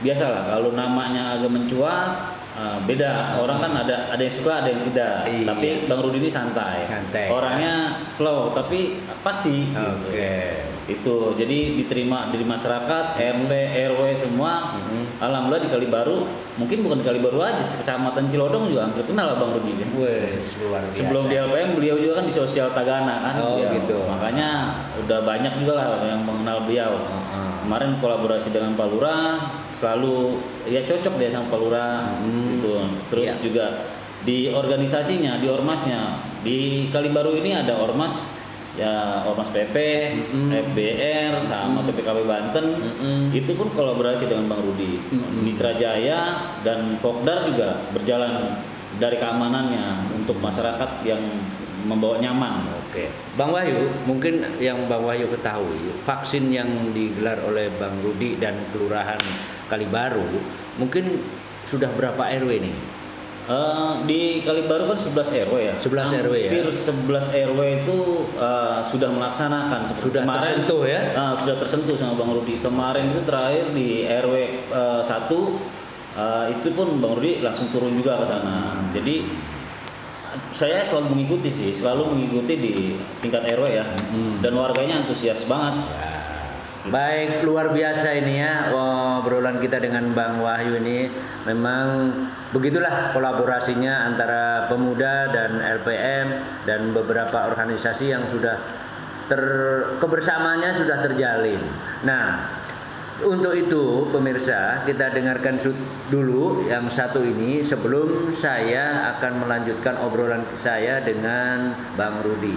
biasalah 0.00 0.48
kalau 0.48 0.72
namanya 0.72 1.36
agak 1.36 1.52
mencuat 1.52 2.08
eh, 2.54 2.78
beda 2.84 3.10
orang 3.36 3.58
kan 3.58 3.72
ada 3.76 3.96
ada 4.08 4.20
yang 4.20 4.32
suka 4.32 4.52
ada 4.56 4.68
yang 4.68 4.82
tidak 4.84 5.14
Iya. 5.24 5.44
tapi 5.44 5.68
Bang 5.84 6.00
Rudi 6.00 6.18
ini 6.18 6.28
santai, 6.28 6.86
Santai. 6.86 7.26
orangnya 7.28 7.74
slow 8.10 8.50
tapi 8.50 8.98
pasti 9.20 9.70
gitu. 9.70 10.08
Oke. 10.08 10.32
itu 10.84 11.16
jadi 11.34 11.80
diterima 11.80 12.28
dari 12.28 12.44
masyarakat 12.44 13.16
RT 13.16 13.52
RW 13.88 14.00
semua 14.14 14.76
Mhm. 14.76 15.16
alhamdulillah 15.16 15.64
di 15.64 15.72
Kalibaru 15.72 16.28
mungkin 16.54 16.84
bukan 16.84 17.00
di 17.00 17.04
Kalibaru 17.04 17.40
aja 17.40 17.64
kecamatan 17.64 18.28
Cilodong 18.28 18.68
juga 18.68 18.84
hampir 18.84 19.00
kenal 19.02 19.32
lah 19.32 19.36
Bang 19.38 19.56
Rudi. 19.56 19.80
Wes, 19.96 20.52
luar 20.60 20.84
biasa. 20.84 21.00
Sebelum 21.00 21.24
di 21.24 21.40
LPM 21.40 21.70
beliau 21.74 21.96
juga 21.96 22.20
kan 22.20 22.28
di 22.28 22.34
sosial 22.34 22.68
Tagana 22.70 23.16
kan. 23.18 23.34
Oh, 23.40 23.56
beliau. 23.56 23.72
gitu. 23.74 23.96
Makanya 24.04 24.48
udah 25.00 25.18
banyak 25.24 25.52
juga 25.56 25.72
lah 25.72 25.86
yang 26.04 26.20
mengenal 26.20 26.58
beliau. 26.62 26.92
Kemarin 27.64 27.96
kolaborasi 27.96 28.52
dengan 28.52 28.76
Pak 28.76 28.86
Lurah 28.92 29.40
selalu 29.74 30.36
ya 30.68 30.84
cocok 30.84 31.16
dia 31.16 31.32
sama 31.32 31.48
Pak 31.48 31.60
Lurah 31.60 32.20
Hmm. 32.20 32.48
gitu. 32.52 32.72
Terus 33.08 33.24
Iya. 33.26 33.34
juga 33.40 33.66
di 34.20 34.48
organisasinya, 34.48 35.40
di 35.40 35.48
ormasnya. 35.48 36.20
Di 36.44 36.88
Kalibaru 36.88 37.34
ini 37.34 37.56
ada 37.56 37.80
ormas 37.80 38.20
ya 38.74 39.22
ormas 39.24 39.48
PP, 39.48 39.76
Mm-mm. 40.28 40.50
FBR 40.50 41.40
sama 41.40 41.80
Mm. 41.80 41.86
PPKB 41.88 42.18
Banten. 42.26 42.66
Mm-mm. 42.74 43.20
Itu 43.30 43.54
pun 43.54 43.70
kolaborasi 43.70 44.26
dengan 44.26 44.50
Bang 44.50 44.60
Rudi. 44.60 44.98
Mm-mm. 45.08 45.40
Mitra 45.40 45.72
Jaya 45.72 46.36
dan 46.60 46.98
Pokdar 46.98 47.48
juga 47.48 47.80
berjalan 47.94 48.60
dari 48.98 49.16
keamanannya 49.16 50.12
untuk 50.14 50.36
masyarakat 50.36 50.90
yang 51.02 51.22
membawa 51.84 52.16
nyaman. 52.18 52.66
Oke, 52.88 53.12
Bang 53.36 53.52
Wahyu, 53.52 53.92
mungkin 54.08 54.42
yang 54.58 54.88
Bang 54.88 55.04
Wahyu 55.04 55.28
ketahui, 55.30 55.94
vaksin 56.08 56.48
yang 56.50 56.68
digelar 56.96 57.38
oleh 57.44 57.68
Bang 57.76 57.94
Rudi 58.00 58.40
dan 58.40 58.56
Kelurahan 58.72 59.20
Kalibaru, 59.68 60.24
mungkin 60.80 61.20
sudah 61.64 61.88
berapa 61.96 62.20
RW 62.20 62.50
nih? 62.60 62.76
Eh, 63.44 63.92
di 64.08 64.40
Kalibaru 64.40 64.88
kan 64.88 64.96
11 64.96 65.28
RW 65.52 65.56
ya. 65.60 65.74
11 65.76 66.16
RW 66.24 66.34
ya. 66.48 66.50
Hampir 66.56 66.68
11 66.72 67.28
RW 67.52 67.60
itu 67.84 67.98
eh, 68.40 68.78
sudah 68.88 69.10
melaksanakan. 69.12 69.80
Sudah 70.00 70.22
tersentuh 70.24 70.88
ya? 70.88 71.12
Ah, 71.12 71.36
sudah 71.36 71.60
tersentuh 71.60 71.92
sama 71.92 72.16
Bang 72.16 72.32
Rudi. 72.32 72.56
Kemarin 72.64 73.12
itu 73.12 73.20
terakhir 73.28 73.68
di 73.76 74.08
RW 74.08 74.34
eh, 74.72 75.02
1 75.04 75.12
eh, 76.16 76.44
itu 76.56 76.68
pun 76.72 76.88
Bang 77.04 77.20
Rudi 77.20 77.44
langsung 77.44 77.68
turun 77.68 77.92
juga 77.92 78.16
ke 78.16 78.24
sana. 78.24 78.80
Hmm. 78.80 78.96
Jadi 78.96 79.28
saya 80.54 80.86
selalu 80.86 81.18
mengikuti 81.18 81.48
sih, 81.50 81.70
selalu 81.74 82.14
mengikuti 82.14 82.54
di 82.58 82.72
tingkat 83.20 83.42
RW 83.54 83.64
ya. 83.70 83.84
Hmm. 83.86 84.40
Dan 84.40 84.54
warganya 84.54 85.04
antusias 85.04 85.44
banget. 85.46 85.86
Baik, 86.84 87.48
luar 87.48 87.72
biasa 87.72 88.12
ini 88.12 88.44
ya 88.44 88.68
obrolan 88.76 89.56
kita 89.56 89.80
dengan 89.80 90.12
Bang 90.12 90.44
Wahyu 90.44 90.76
ini. 90.84 91.08
Memang 91.48 92.12
begitulah 92.52 93.16
kolaborasinya 93.16 94.04
antara 94.04 94.68
pemuda 94.68 95.32
dan 95.32 95.64
LPM 95.80 96.26
dan 96.68 96.92
beberapa 96.92 97.48
organisasi 97.48 98.12
yang 98.12 98.28
sudah 98.28 98.60
ter 99.32 99.40
kebersamaannya 99.96 100.70
sudah 100.76 101.00
terjalin. 101.08 101.60
Nah, 102.04 102.52
untuk 103.24 103.56
itu 103.56 104.04
pemirsa 104.12 104.84
kita 104.84 105.10
dengarkan 105.16 105.56
dulu 106.12 106.68
yang 106.68 106.86
satu 106.92 107.24
ini 107.24 107.64
sebelum 107.64 108.30
saya 108.36 109.16
akan 109.16 109.48
melanjutkan 109.48 109.96
obrolan 110.04 110.44
saya 110.60 111.00
dengan 111.00 111.72
Bang 111.96 112.20
Rudi. 112.20 112.54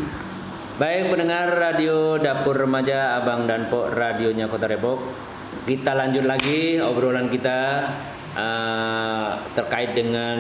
Baik 0.78 1.10
pendengar 1.10 1.58
radio 1.58 2.22
Dapur 2.22 2.54
Remaja 2.54 3.18
Abang 3.18 3.50
dan 3.50 3.66
Pok 3.72 3.98
radionya 3.98 4.46
Kota 4.46 4.70
Depok. 4.70 5.02
Kita 5.66 5.98
lanjut 5.98 6.28
lagi 6.28 6.78
obrolan 6.78 7.32
kita 7.32 7.90
eh, 8.38 9.28
terkait 9.58 9.98
dengan 9.98 10.38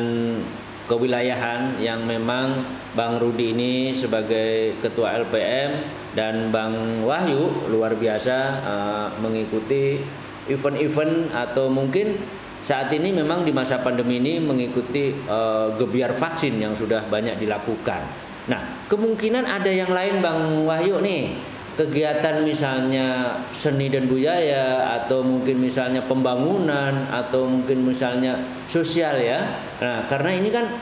kewilayahan 0.88 1.82
yang 1.82 2.06
memang 2.06 2.64
Bang 2.94 3.18
Rudi 3.18 3.52
ini 3.52 3.74
sebagai 3.98 4.78
ketua 4.80 5.20
LPM 5.26 6.06
dan 6.18 6.50
Bang 6.50 7.06
Wahyu 7.06 7.70
luar 7.70 7.94
biasa 7.94 8.38
eh, 8.66 9.08
mengikuti 9.22 10.02
event-event 10.50 11.30
atau 11.30 11.70
mungkin 11.70 12.18
saat 12.66 12.90
ini 12.90 13.14
memang 13.14 13.46
di 13.46 13.54
masa 13.54 13.78
pandemi 13.86 14.18
ini 14.18 14.42
mengikuti 14.42 15.14
eh, 15.14 15.68
gebiar 15.78 16.18
vaksin 16.18 16.58
yang 16.58 16.74
sudah 16.74 17.06
banyak 17.06 17.38
dilakukan. 17.38 18.02
Nah, 18.50 18.90
kemungkinan 18.90 19.46
ada 19.46 19.70
yang 19.70 19.94
lain 19.94 20.26
Bang 20.26 20.66
Wahyu 20.66 20.98
nih. 21.06 21.38
Kegiatan 21.78 22.42
misalnya 22.42 23.38
seni 23.54 23.86
dan 23.94 24.10
budaya 24.10 24.98
atau 24.98 25.22
mungkin 25.22 25.62
misalnya 25.62 26.02
pembangunan 26.02 27.06
atau 27.14 27.46
mungkin 27.46 27.86
misalnya 27.86 28.42
sosial 28.66 29.22
ya. 29.22 29.62
Nah, 29.78 30.10
karena 30.10 30.42
ini 30.42 30.50
kan 30.50 30.74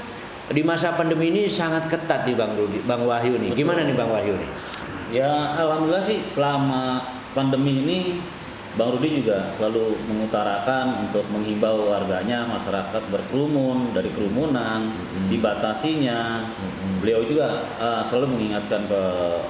di 0.55 0.63
masa 0.63 0.95
pandemi 0.95 1.35
ini 1.35 1.51
sangat 1.51 1.91
ketat 1.91 2.23
di 2.23 2.31
Bang 2.31 2.55
Rudi, 2.55 2.79
Bang 2.87 3.03
Wahyu 3.03 3.35
nih. 3.35 3.51
Gimana 3.51 3.83
nih 3.83 3.91
Bang 3.91 4.07
Wahyu 4.07 4.39
nih? 4.39 4.49
Ya 5.15 5.55
alhamdulillah 5.55 6.03
sih 6.03 6.19
selama 6.27 6.99
pandemi 7.31 7.79
ini 7.79 7.99
Bang 8.75 8.91
Rudi 8.91 9.23
juga 9.23 9.47
selalu 9.55 9.95
mengutarakan 10.11 11.07
untuk 11.07 11.23
menghimbau 11.31 11.95
warganya 11.95 12.43
masyarakat 12.43 13.07
berkerumun 13.07 13.95
dari 13.95 14.11
kerumunan 14.11 14.91
Mm-mm. 14.91 15.31
dibatasinya. 15.31 16.43
Beliau 16.99 17.23
juga 17.23 17.63
uh, 17.79 18.03
selalu 18.03 18.35
mengingatkan 18.35 18.83
ke 18.91 19.01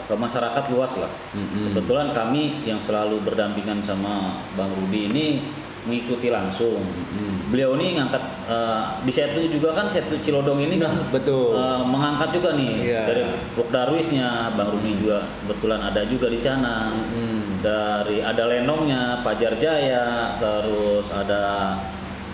ke 0.05 0.13
masyarakat 0.13 0.63
luas 0.69 0.93
lah. 1.01 1.09
Mm-mm. 1.33 1.73
Kebetulan 1.73 2.13
kami 2.13 2.61
yang 2.69 2.77
selalu 2.77 3.17
berdampingan 3.25 3.81
sama 3.81 4.45
Bang 4.53 4.69
Rudi 4.77 5.09
ini 5.09 5.41
mengikuti 5.85 6.33
langsung. 6.33 6.81
Mm-mm. 6.81 7.53
Beliau 7.53 7.77
ini 7.77 7.95
ngangkat 7.95 8.23
uh, 8.49 8.97
di 9.05 9.11
Setu 9.13 9.45
juga 9.47 9.77
kan 9.77 9.85
Setu 9.85 10.17
Cilodong 10.25 10.59
ini 10.65 10.81
kan 10.81 10.97
Betul. 11.13 11.53
uh, 11.53 11.85
mengangkat 11.85 12.33
juga 12.33 12.57
nih 12.57 12.73
Iya. 12.89 13.01
dari 13.05 13.23
Darwisnya 13.69 14.49
Bang 14.57 14.73
Rudi 14.73 14.97
juga 14.97 15.29
kebetulan 15.45 15.79
ada 15.85 16.01
juga 16.09 16.27
di 16.27 16.39
sana 16.41 16.89
Mm-mm. 16.91 17.61
dari 17.61 18.25
ada 18.25 18.43
lenongnya 18.49 19.21
Pajar 19.21 19.53
Jaya 19.61 20.35
terus 20.41 21.05
ada 21.13 21.77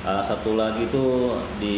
uh, 0.07 0.23
satu 0.23 0.55
lagi 0.55 0.87
tuh 0.89 1.43
di 1.59 1.77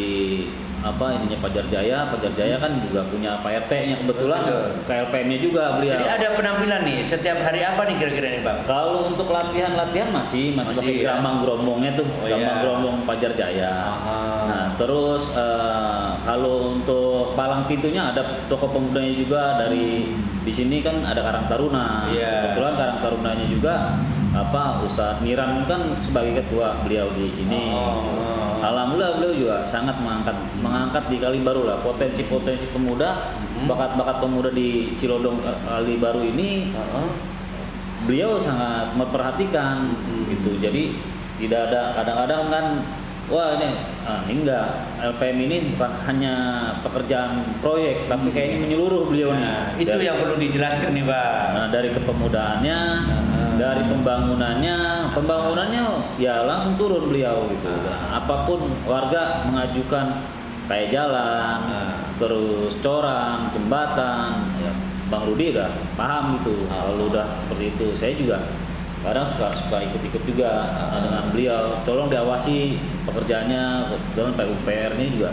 apa 0.83 1.15
ininya 1.15 1.39
Pajar 1.39 1.63
Jaya, 1.71 2.11
Pajar 2.11 2.35
Jaya 2.35 2.59
kan 2.59 2.75
juga 2.83 3.07
punya 3.07 3.39
Pak 3.39 3.65
RT-nya 3.65 4.03
kebetulan 4.03 4.39
Betul. 4.43 4.67
KLPM-nya 4.83 5.37
juga 5.39 5.63
beliau. 5.79 5.95
Jadi 5.95 6.07
ada 6.11 6.27
penampilan 6.35 6.82
setiap 7.13 7.37
hari 7.45 7.61
apa 7.61 7.85
nih 7.85 7.95
kira-kira 8.01 8.27
nih 8.33 8.41
bang? 8.41 8.57
Kalau 8.65 9.05
untuk 9.13 9.29
latihan-latihan 9.29 10.09
masih 10.09 10.57
masih, 10.57 10.73
Masih, 10.73 10.93
pakai 11.05 11.21
ya. 11.21 11.37
gerombongnya 11.45 11.91
tuh, 11.93 12.07
Oh, 12.09 12.25
geramang 12.25 12.41
iya. 12.41 12.61
gerombong 12.65 12.95
Pajar 13.05 13.31
Jaya. 13.37 13.73
Aha. 13.93 14.17
Nah, 14.49 14.65
terus 14.81 15.23
eh, 15.37 16.07
kalau 16.25 16.73
untuk 16.73 17.37
palang 17.37 17.69
pintunya 17.69 18.09
ada 18.09 18.41
toko 18.49 18.65
pemudanya 18.73 19.13
juga 19.13 19.41
dari 19.61 20.09
di 20.43 20.51
sini 20.51 20.81
kan 20.81 21.05
ada 21.05 21.21
Karang 21.21 21.45
Taruna. 21.45 22.09
Iya. 22.09 22.51
Kebetulan 22.51 22.73
Karang 22.75 22.99
Tarunanya 22.99 23.45
juga 23.47 23.73
apa 24.33 24.81
Ustadz 24.81 25.21
Niran 25.21 25.69
kan 25.69 25.93
sebagai 26.01 26.41
ketua 26.41 26.81
beliau 26.81 27.05
di 27.13 27.29
sini. 27.29 27.69
Oh. 27.69 28.01
Alhamdulillah 28.63 29.19
beliau 29.19 29.35
juga 29.35 29.55
sangat 29.67 29.99
mengangkat 29.99 30.33
mengangkat 30.63 31.03
di 31.11 31.19
Kalibaru 31.19 31.67
lah 31.69 31.77
potensi-potensi 31.85 32.65
pemuda. 32.73 33.35
Bakat-bakat 33.65 34.17
pemuda 34.19 34.49
di 34.49 34.69
Cilodong 34.95 35.39
eh, 35.39 35.57
Kalibaru 35.63 36.21
ini 36.25 36.69
Heeh. 36.69 37.07
beliau 38.03 38.35
sangat 38.35 38.91
memperhatikan 38.93 39.89
Hmm. 39.89 40.23
gitu 40.27 40.59
jadi 40.59 40.91
tidak 41.39 41.61
ada 41.67 41.81
kadang-kadang 41.93 42.43
kan 42.47 42.65
wah 43.25 43.55
ini 43.55 43.67
ah, 44.03 44.21
ini 44.23 44.43
enggak 44.43 44.65
LPM 45.01 45.37
ini 45.41 45.57
bukan 45.71 45.91
hanya 46.03 46.33
pekerjaan 46.81 47.31
proyek 47.57 48.05
tapi 48.05 48.29
kayaknya 48.29 48.57
menyeluruh 48.61 49.07
beliau 49.07 49.31
Nah, 49.31 49.71
nih 49.73 49.81
itu 49.81 49.91
Dari- 49.93 50.05
yang 50.05 50.17
perlu 50.19 50.35
dijelaskan 50.37 50.91
nih 50.91 51.05
bang. 51.05 51.43
nah, 51.51 51.67
dari 51.69 51.89
kepemudaannya 51.91 52.79
Ah. 53.23 53.55
dari 53.55 53.83
pembangunannya 53.85 54.77
pembangunannya 55.13 55.83
ya 56.17 56.43
langsung 56.43 56.75
turun 56.75 57.07
beliau 57.07 57.47
gitu 57.49 57.71
Nah, 57.71 58.19
apa 58.19 58.43
pun 58.43 58.59
warga 58.83 59.47
mengajukan 59.47 60.19
kayak 60.65 60.87
jalan 60.89 61.59
Ah. 61.59 61.93
terus 62.15 62.77
coran 62.79 63.51
jembatan 63.51 64.47
ya 64.61 64.71
Bang 65.11 65.27
Rudi 65.27 65.51
udah 65.51 65.69
paham 65.93 66.39
gitu 66.39 66.65
Ah. 66.71 66.87
kalau 66.87 67.11
udah 67.11 67.25
seperti 67.43 67.75
itu 67.75 67.87
saya 67.99 68.13
juga 68.15 68.37
kadang 69.03 69.27
suka 69.27 69.51
suka 69.59 69.77
ikut-ikut 69.83 70.23
juga 70.23 70.51
Ah. 70.71 70.99
dengan 71.03 71.23
beliau 71.29 71.83
tolong 71.83 72.07
diawasi 72.07 72.79
pekerjaannya 73.03 73.63
kebetulan 73.91 74.33
PUPR-nya 74.39 75.07
juga 75.11 75.29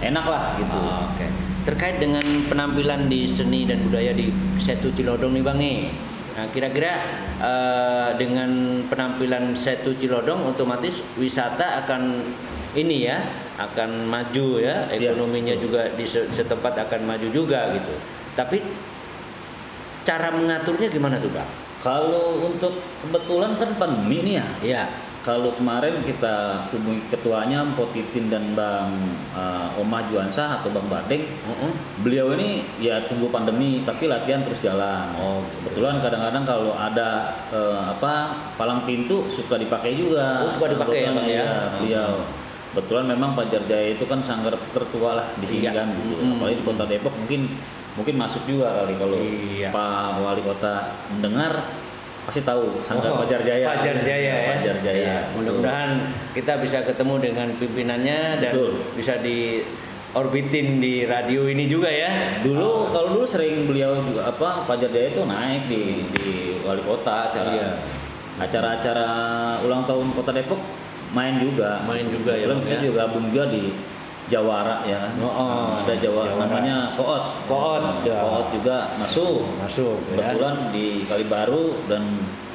enak 0.00 0.26
lah 0.26 0.44
gitu 0.56 0.78
Oh, 0.78 1.10
Oke. 1.10 1.26
Terkait 1.64 1.96
dengan 1.96 2.20
penampilan 2.44 3.08
di 3.08 3.24
seni 3.24 3.64
dan 3.64 3.80
budaya 3.88 4.12
di 4.12 4.28
Setu 4.60 4.92
Cilodong 4.92 5.32
nih 5.32 5.40
Bang 5.40 5.56
nih. 5.56 5.88
Nah, 6.36 6.44
kira-kira 6.52 6.92
eh, 7.40 8.08
dengan 8.20 8.50
penampilan 8.84 9.56
Setu 9.56 9.96
Cilodong 9.96 10.44
otomatis 10.44 11.00
wisata 11.16 11.80
akan 11.80 12.20
ini 12.76 13.08
ya, 13.08 13.16
akan 13.54 14.10
maju 14.10 14.58
ya, 14.58 14.90
Iya, 14.90 15.14
ekonominya 15.14 15.54
betul. 15.54 15.64
juga 15.70 15.80
di 15.94 16.04
se- 16.04 16.26
setempat 16.26 16.74
akan 16.74 17.00
maju 17.06 17.28
juga 17.30 17.70
gitu. 17.70 17.94
Tapi 18.34 18.58
cara 20.04 20.28
mengaturnya 20.34 20.88
gimana 20.90 21.16
tuh, 21.18 21.32
Bang? 21.32 21.48
kalau 21.84 22.40
untuk 22.40 22.80
kebetulan 23.04 23.60
kan 23.60 23.70
pandemi 23.76 24.24
nih 24.24 24.34
ya 24.40 24.46
Iya. 24.64 24.84
Kalau 25.24 25.56
kemarin 25.56 26.04
kita 26.04 26.68
hubungi 26.68 27.00
ketuanya 27.08 27.64
Mpok 27.64 27.96
Titin 27.96 28.28
dan 28.28 28.52
Bang 28.52 28.92
uh, 29.32 29.72
Oma 29.80 30.04
Juansa 30.12 30.60
atau 30.60 30.68
Bang 30.68 30.84
Badeng, 30.92 31.24
Heeh. 31.24 31.72
beliau 32.04 32.36
ini 32.36 32.60
ya 32.76 33.08
tunggu 33.08 33.32
pandemi 33.32 33.80
tapi 33.88 34.04
latihan 34.04 34.44
terus 34.44 34.60
jalan. 34.60 35.16
Oh, 35.16 35.40
kebetulan 35.64 36.04
kadang-kadang 36.04 36.44
kalau 36.44 36.76
ada 36.76 37.40
eh, 37.48 37.80
apa 37.96 38.36
palang 38.60 38.84
pintu 38.84 39.24
suka 39.32 39.56
dipakai 39.56 39.96
juga. 39.96 40.44
Oh, 40.44 40.52
suka 40.52 40.76
dipakai 40.76 41.08
ya, 41.08 41.16
ya? 41.16 41.24
iya, 41.24 41.48
beliau. 41.80 42.12
Kebetulan 42.74 43.06
memang 43.08 43.32
Pajar 43.32 43.62
Jaya 43.64 43.94
itu 43.94 44.02
kan 44.02 44.18
sanggar 44.20 44.50
tertua 44.68 45.14
lah 45.14 45.26
di 45.38 45.46
sini 45.46 45.62
Iya. 45.62 45.72
kan 45.72 45.86
gitu. 45.94 46.18
Mm-mm. 46.18 46.34
Apalagi 46.36 46.56
di 46.58 46.64
Kota 46.64 46.84
Depok 46.84 47.14
mungkin 47.14 47.40
mungkin 47.94 48.14
masuk 48.18 48.42
juga 48.44 48.82
kali 48.82 48.98
kalau 48.98 49.14
Iya. 49.16 49.70
Pak 49.70 50.18
Wali 50.18 50.42
Kota 50.42 50.74
mendengar 51.08 51.52
pasti 52.24 52.42
tahu 52.42 52.82
sanggar 52.82 53.14
Oh, 53.14 53.22
Pajar 53.22 53.40
Jaya. 53.40 53.66
Pajar 53.70 53.96
Jaya 54.00 54.18
ya. 54.34 54.50
Pajar 54.50 54.76
Jaya. 54.80 54.98
Iya, 54.98 55.16
Mudah-mudahan 55.32 55.90
kita 56.32 56.58
bisa 56.58 56.82
ketemu 56.82 57.14
dengan 57.22 57.48
pimpinannya 57.54 58.18
dan 58.42 58.50
Betul. 58.50 58.70
bisa 58.92 59.14
di 59.16 59.62
orbitin 60.10 60.78
di 60.78 61.04
radio 61.04 61.46
ini 61.46 61.66
juga 61.66 61.86
ya. 61.86 62.40
Dulu 62.40 62.90
kalau 62.90 63.08
dulu 63.12 63.24
sering 63.24 63.66
beliau 63.66 64.02
juga 64.02 64.26
apa 64.28 64.64
Pajar 64.64 64.90
Jaya 64.90 65.08
itu 65.10 65.22
naik 65.22 65.62
di 65.68 65.82
di 66.10 66.26
wali 66.60 66.82
kota 66.82 67.30
acara 67.30 67.50
Iya. 67.50 67.70
acara-acara 68.34 69.06
ulang 69.62 69.84
tahun 69.84 70.10
Kota 70.10 70.32
Depok 70.32 70.58
main 71.14 71.34
juga. 71.38 71.80
Main 71.86 72.06
juga 72.10 72.32
ya, 72.34 72.44
Belum 72.46 72.60
ya? 72.66 72.78
juga 72.82 73.06
gabung 73.06 73.24
juga 73.30 73.44
di 73.48 73.62
Jawara 74.24 74.80
ya. 74.88 75.12
Oh, 75.20 75.28
oh. 75.28 75.64
Ada 75.84 75.94
Jawa 76.00 76.22
Jawara. 76.26 76.40
namanya 76.48 76.76
Koot. 76.96 77.24
Koot, 77.46 77.82
Nah, 77.84 77.96
ya. 78.02 78.18
Koot 78.20 78.46
juga 78.52 78.76
masuk. 78.98 79.44
Masuk 79.60 79.96
ya. 80.10 80.16
Kebetulan 80.32 80.56
di 80.72 80.86
Kalibaru 81.04 81.76
dan 81.86 82.02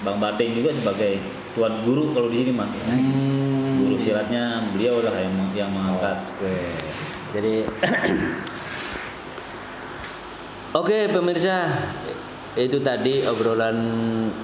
Bang 0.02 0.18
Badeng 0.18 0.58
juga 0.58 0.74
sebagai 0.74 1.22
tuan 1.54 1.74
guru 1.86 2.12
kalau 2.12 2.28
di 2.28 2.42
sini 2.42 2.52
mah. 2.54 2.68
Hmm. 2.68 3.80
Guru 3.80 3.96
silatnya 4.02 4.66
beliau 4.74 5.00
lah 5.02 5.16
yang 5.16 5.36
yang 5.54 5.70
mengangkat. 5.70 6.18
Oke. 6.38 6.58
Jadi 7.30 7.54
Oke 10.70 11.10
pemirsa 11.10 11.66
itu 12.58 12.82
tadi 12.82 13.22
obrolan 13.28 13.78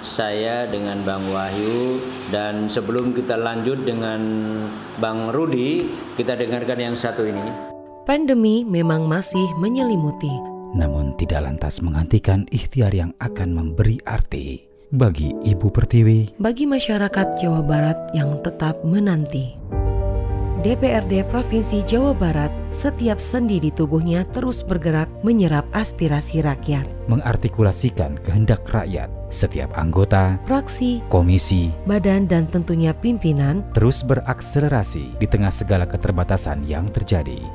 saya 0.05 0.69
dengan 0.69 1.01
Bang 1.01 1.25
Wahyu 1.33 1.97
dan 2.29 2.69
sebelum 2.69 3.15
kita 3.17 3.33
lanjut 3.39 3.81
dengan 3.81 4.21
Bang 5.01 5.33
Rudi 5.33 5.89
kita 6.13 6.37
dengarkan 6.37 6.77
yang 6.77 6.95
satu 6.97 7.25
ini. 7.25 7.73
Pandemi 8.05 8.61
memang 8.61 9.09
masih 9.09 9.49
menyelimuti, 9.57 10.29
namun 10.77 11.17
tidak 11.17 11.49
lantas 11.49 11.81
menghentikan 11.81 12.45
ikhtiar 12.53 12.93
yang 12.93 13.09
akan 13.17 13.49
memberi 13.49 13.97
arti 14.05 14.61
bagi 14.93 15.33
Ibu 15.33 15.73
Pertiwi 15.73 16.37
bagi 16.37 16.69
masyarakat 16.69 17.41
Jawa 17.41 17.65
Barat 17.65 17.97
yang 18.13 18.37
tetap 18.45 18.85
menanti. 18.85 19.57
DPRD 20.65 21.29
Provinsi 21.29 21.85
Jawa 21.85 22.17
Barat 22.17 22.49
setiap 22.73 23.21
sendi 23.21 23.61
di 23.61 23.69
tubuhnya 23.69 24.25
terus 24.33 24.65
bergerak 24.65 25.05
menyerap 25.21 25.61
aspirasi 25.77 26.41
rakyat. 26.41 26.89
mengartikulasikan 27.05 28.17
kehendak 28.25 28.65
rakyat. 28.73 29.13
Setiap 29.29 29.69
anggota, 29.77 30.41
Fraksi, 30.49 31.05
komisi, 31.13 31.69
badan 31.85 32.25
dan 32.25 32.49
tentunya 32.49 32.97
pimpinan 32.97 33.61
terus 33.77 34.01
berakselerasi 34.01 35.21
di 35.21 35.27
tengah 35.29 35.53
segala 35.53 35.85
keterbatasan 35.85 36.65
yang 36.65 36.89
terjadi. 36.89 37.45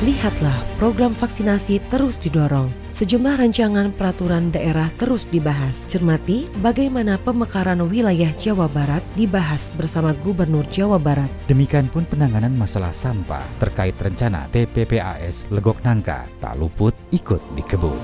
Lihatlah 0.00 0.56
program 0.80 1.12
vaksinasi 1.12 1.76
terus 1.92 2.16
didorong. 2.16 2.72
Sejumlah 2.98 3.38
rancangan 3.38 3.94
peraturan 3.94 4.50
daerah 4.50 4.90
terus 4.98 5.22
dibahas. 5.30 5.86
Cermati 5.86 6.50
bagaimana 6.58 7.14
pemekaran 7.14 7.78
wilayah 7.86 8.34
Jawa 8.34 8.66
Barat 8.66 9.06
dibahas 9.14 9.70
bersama 9.78 10.10
Gubernur 10.18 10.66
Jawa 10.66 10.98
Barat. 10.98 11.30
Demikian 11.46 11.86
pun 11.86 12.02
penanganan 12.10 12.58
masalah 12.58 12.90
sampah 12.90 13.46
terkait 13.62 13.94
rencana 14.02 14.50
TPPAS 14.50 15.46
Legok 15.54 15.78
Nangka 15.86 16.26
tak 16.42 16.58
luput 16.58 16.90
ikut 17.14 17.38
dikebut. 17.54 18.02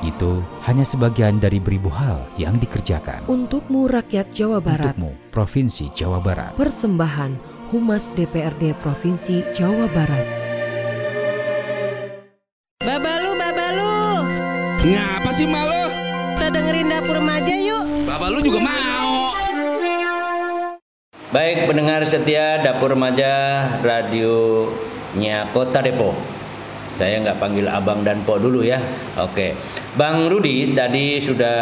Itu 0.00 0.40
hanya 0.64 0.88
sebagian 0.88 1.36
dari 1.36 1.60
beribu 1.60 1.92
hal 1.92 2.24
yang 2.40 2.56
dikerjakan. 2.56 3.28
Untukmu 3.28 3.92
rakyat 3.92 4.32
Jawa 4.32 4.64
Barat, 4.64 4.96
Untukmu, 4.96 5.20
Provinsi 5.36 5.92
Jawa 5.92 6.16
Barat. 6.16 6.56
persembahan 6.56 7.36
Humas 7.76 8.08
DPRD 8.16 8.72
Provinsi 8.80 9.44
Jawa 9.52 9.84
Barat. 9.92 10.49
Ngapa 14.90 15.30
sih 15.30 15.46
malu? 15.46 16.10
kita 16.34 16.56
dengerin 16.56 16.90
dapur 16.90 17.20
remaja 17.20 17.54
yuk. 17.54 17.84
Bapak 18.08 18.28
lu 18.32 18.40
juga 18.42 18.58
mau. 18.64 19.30
Baik 21.30 21.70
pendengar 21.70 22.02
setia 22.10 22.58
Dapur 22.58 22.90
Remaja 22.90 23.62
radionya 23.86 25.46
Kota 25.54 25.78
Depok. 25.78 26.18
Saya 26.98 27.22
nggak 27.22 27.38
panggil 27.38 27.70
abang 27.70 28.02
dan 28.02 28.24
po 28.26 28.34
dulu 28.34 28.66
ya. 28.66 28.82
Oke, 29.14 29.54
Bang 29.94 30.26
Rudi 30.26 30.74
tadi 30.74 31.22
sudah 31.22 31.58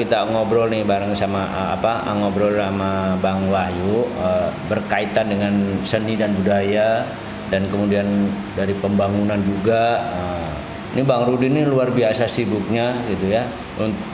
kita 0.00 0.32
ngobrol 0.32 0.72
nih 0.72 0.86
bareng 0.88 1.12
sama 1.12 1.44
eh, 1.44 1.68
apa 1.76 2.08
ngobrol 2.14 2.56
sama 2.56 3.20
Bang 3.20 3.52
Wahyu 3.52 4.08
eh, 4.16 4.48
berkaitan 4.72 5.28
dengan 5.28 5.82
seni 5.84 6.16
dan 6.16 6.32
budaya 6.32 7.04
dan 7.52 7.68
kemudian 7.68 8.32
dari 8.56 8.72
pembangunan 8.80 9.42
juga. 9.44 10.08
eh, 10.08 10.41
ini 10.92 11.02
Bang 11.04 11.24
Rudi 11.24 11.48
ini 11.48 11.64
luar 11.64 11.90
biasa 11.92 12.28
sibuknya 12.28 12.92
gitu 13.08 13.32
ya 13.32 13.48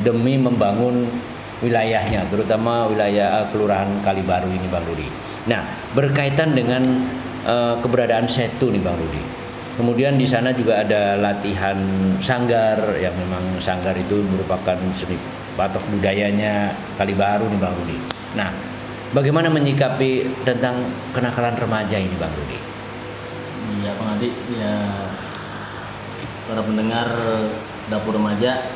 demi 0.02 0.38
membangun 0.38 1.10
wilayahnya, 1.58 2.30
terutama 2.30 2.86
wilayah 2.86 3.42
eh, 3.42 3.46
Kelurahan 3.50 3.98
Kalibaru 4.06 4.46
ini 4.46 4.66
Bang 4.70 4.86
Rudi. 4.86 5.10
Nah, 5.50 5.66
berkaitan 5.92 6.54
dengan 6.54 6.82
eh, 7.42 7.74
keberadaan 7.82 8.30
Setu 8.30 8.70
nih 8.70 8.78
Bang 8.78 8.94
Rudi. 8.94 9.22
Kemudian 9.78 10.18
di 10.18 10.26
sana 10.26 10.50
juga 10.50 10.82
ada 10.82 11.14
latihan 11.18 11.78
sanggar 12.18 12.98
yang 12.98 13.14
memang 13.14 13.62
sanggar 13.62 13.94
itu 13.94 14.22
merupakan 14.26 14.78
seni 14.94 15.18
patok 15.58 15.82
budayanya 15.90 16.74
Kalibaru 16.94 17.50
nih 17.50 17.58
Bang 17.58 17.74
Rudi. 17.74 17.98
Nah, 18.38 18.50
Bagaimana 19.08 19.48
menyikapi 19.48 20.44
tentang 20.44 20.84
kenakalan 21.16 21.56
remaja 21.56 21.96
ini 21.96 22.12
Bang 22.20 22.28
Rudi? 22.28 22.60
Iya 23.80 23.96
Bang 23.96 24.20
Adi, 24.20 24.28
ya 24.52 24.72
para 26.48 26.64
pendengar 26.64 27.06
dapur 27.86 28.16
remaja, 28.16 28.72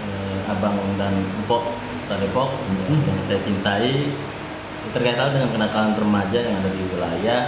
eh, 0.00 0.38
abang 0.46 0.78
dan 0.94 1.12
empok 1.42 1.74
Kota 2.06 2.14
Depok 2.18 2.48
Mhm. 2.64 3.04
yang 3.04 3.18
saya 3.26 3.40
cintai 3.42 3.92
terkait 4.88 5.20
hal 5.20 5.28
dengan 5.28 5.52
kenakalan 5.52 5.92
remaja 5.92 6.38
yang 6.40 6.56
ada 6.56 6.70
di 6.72 6.80
wilayah 6.88 7.40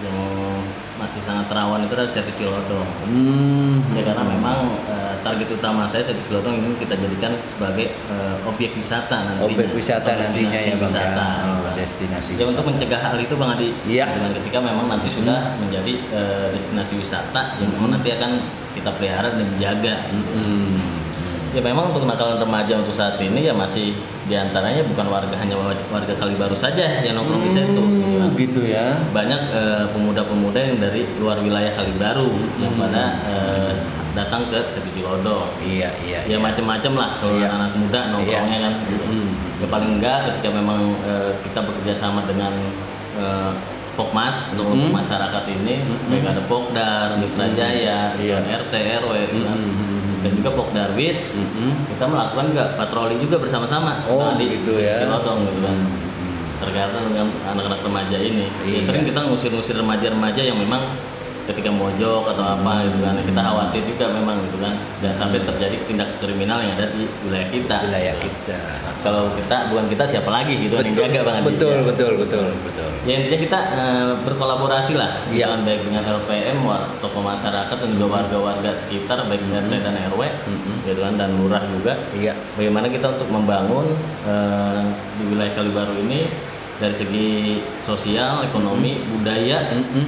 yang 0.00 0.16
masih 0.96 1.20
sangat 1.24 1.48
rawan 1.48 1.84
itu 1.84 1.92
adalah 1.92 2.08
Seti 2.08 2.32
Cilodong. 2.36 2.88
Hmm. 3.08 3.80
Ya 3.92 4.04
karena 4.04 4.20
memang 4.22 4.68
eh, 4.84 5.14
target 5.20 5.48
utama 5.50 5.88
saya 5.88 6.04
Seti 6.04 6.20
Cilodong 6.28 6.60
ini 6.60 6.76
kita 6.76 6.92
jadikan 6.94 7.32
sebagai 7.48 7.88
eh, 7.88 8.36
objek 8.44 8.76
wisata 8.76 9.16
nantinya. 9.24 9.48
objek 9.48 9.68
wisata 9.72 10.08
nantinya 10.12 10.52
ya 10.52 10.76
destinasi 10.76 10.76
Bang 10.76 10.92
ya. 10.92 11.00
wisata. 11.00 11.26
Oh, 11.40 11.72
destinasi 11.72 12.30
Ya 12.36 12.44
untuk 12.44 12.64
mencegah 12.68 13.00
hal 13.00 13.16
itu 13.16 13.34
Bang 13.34 13.50
Adi. 13.56 13.68
Iya. 13.88 14.04
Dengan 14.12 14.30
ketika 14.36 14.58
memang 14.60 14.86
nanti 14.88 15.08
sudah 15.08 15.56
menjadi 15.56 15.92
eh, 16.12 16.46
destinasi 16.52 16.92
wisata 17.00 17.56
yang 17.56 17.72
Mhm. 17.76 17.88
nanti 17.96 18.08
akan 18.12 18.30
kita 18.74 18.90
pelihara 18.94 19.28
dan 19.34 19.48
jaga. 19.58 20.06
Hmm. 20.10 20.78
Ya 21.50 21.58
memang 21.58 21.90
untuk 21.90 22.06
kenakalan 22.06 22.38
remaja 22.38 22.78
untuk 22.78 22.94
saat 22.94 23.18
ini 23.18 23.42
ya 23.42 23.50
masih 23.50 23.90
di 24.30 24.38
antaranya 24.38 24.86
bukan 24.86 25.10
warga 25.10 25.34
hanya 25.34 25.58
warga 25.90 26.14
Kalibaru 26.14 26.54
saja 26.54 27.02
yang 27.02 27.18
nongkrong 27.18 27.42
di 27.42 27.50
situ. 27.50 27.82
Hmm, 27.82 28.30
gitu 28.38 28.62
ya. 28.62 28.94
Banyak 29.10 29.42
eh, 29.50 29.84
pemuda-pemuda 29.90 30.60
yang 30.62 30.78
dari 30.78 31.10
luar 31.18 31.42
wilayah 31.42 31.74
Kalibaru 31.74 32.30
yang 32.62 32.70
Mhm. 32.70 32.82
pada 32.86 33.02
eh, 33.26 33.72
datang 34.14 34.46
ke 34.46 34.62
Seti 34.70 34.94
Cilodong. 34.94 35.50
Iya, 35.58 35.90
iya. 36.06 36.22
Ya 36.22 36.30
iya. 36.30 36.38
macam-macam 36.38 36.92
lah 36.94 37.10
kalau 37.18 37.34
Iya. 37.34 37.48
anak 37.50 37.70
muda 37.74 38.00
nongkrongnya 38.14 38.58
Iya. 38.62 38.66
kan. 38.70 38.74
Mhm. 38.86 39.26
Ya 39.58 39.66
paling 39.66 39.90
enggak 39.98 40.18
ketika 40.30 40.48
memang 40.54 40.80
eh, 41.02 41.30
kita 41.42 41.66
bekerja 41.66 41.94
sama 41.98 42.22
dengan 42.30 42.54
eh, 43.18 43.52
Pokmas 43.98 44.54
untuk 44.54 44.70
Mhm. 44.70 44.94
masyarakat 44.94 45.44
ini, 45.50 45.82
Mhm. 45.82 46.08
baik 46.08 46.24
ada 46.30 46.42
Pokdar, 46.46 47.08
Mitra 47.18 47.46
Jaya, 47.52 48.14
Iya. 48.16 48.38
RT, 48.46 48.74
RW, 49.02 49.14
gitu 49.28 49.44
kan. 49.44 49.58
Mhm. 49.58 49.90
dan 50.20 50.30
juga 50.36 50.50
Pokdarwis, 50.52 51.32
Mhm. 51.32 51.96
kita 51.96 52.04
melakukan 52.04 52.44
juga 52.52 52.64
patroli 52.76 53.16
juga 53.18 53.40
bersama-sama 53.40 54.04
Oh, 54.04 54.20
Nah, 54.20 54.36
di 54.36 54.52
gitu 54.52 54.76
ya. 54.76 55.00
Cilodong 55.00 55.48
gitu 55.48 55.60
kan. 55.64 55.76
Terkait 56.60 56.92
dengan 56.92 57.28
anak-anak 57.48 57.80
remaja 57.80 58.16
ini. 58.20 58.46
Iya. 58.68 58.78
Ya, 58.78 58.80
sering 58.84 59.08
kita 59.08 59.20
ngusir-ngusir 59.24 59.80
remaja-remaja 59.80 60.42
yang 60.44 60.60
memang 60.60 60.84
ketika 61.46 61.70
mojok 61.70 62.24
atau 62.26 62.44
apa 62.44 62.84
gitu 62.84 62.98
kan 63.00 63.14
kita 63.20 63.40
khawatir 63.40 63.82
juga 63.86 64.04
memang 64.12 64.36
gitu 64.44 64.58
kan 64.58 64.72
jangan 65.00 65.16
sampai 65.18 65.38
terjadi 65.42 65.76
tindak 65.84 66.08
kriminal 66.18 66.58
yang 66.60 66.74
ada 66.74 66.88
di 66.90 67.04
wilayah 67.24 67.48
kita 67.48 67.76
Wilayah 67.86 68.14
Gitu. 68.20 68.26
kita. 68.44 68.58
Nah, 68.60 68.94
kalau 69.00 69.24
kita 69.32 69.56
bukan 69.68 69.86
kita 69.88 70.04
siapa 70.06 70.30
lagi 70.30 70.54
gitu 70.58 70.74
kan 70.74 70.84
yang 70.84 70.92
Betul, 70.92 71.06
jaga 71.08 71.20
bang 71.22 71.36
Adi, 71.36 71.46
betul, 71.48 71.70
ya. 71.72 71.82
betul, 71.86 72.12
betul, 72.18 72.44
betul. 72.62 72.88
ya 73.02 73.14
intinya 73.16 73.38
kita 73.40 73.58
eh, 73.72 74.10
berkolaborasi 74.22 74.92
lah 74.94 75.10
Iya. 75.28 75.44
dengan 75.46 75.60
baik 75.64 75.80
dengan 75.84 76.02
LPM 76.18 76.58
tokoh 77.00 77.22
masyarakat 77.22 77.76
dan 77.76 77.88
juga 77.90 78.06
warga-warga 78.12 78.70
sekitar 78.76 79.18
baik 79.24 79.40
RT 79.40 79.72
dan 79.80 79.94
RW 80.08 80.22
Mhm. 80.46 80.72
gitu 80.84 81.00
kan 81.00 81.14
dan 81.16 81.30
lurah 81.34 81.62
juga 81.66 81.92
Iya. 82.12 82.36
bagaimana 82.54 82.86
kita 82.86 83.06
untuk 83.10 83.28
membangun 83.30 83.86
eh, 84.22 84.82
di 85.16 85.24
wilayah 85.26 85.54
Kalibaru 85.54 85.94
ini 85.98 86.28
dari 86.76 86.92
segi 86.92 87.28
sosial, 87.80 88.40
ekonomi, 88.42 89.00
budaya 89.06 89.68
Mhm. 89.70 90.04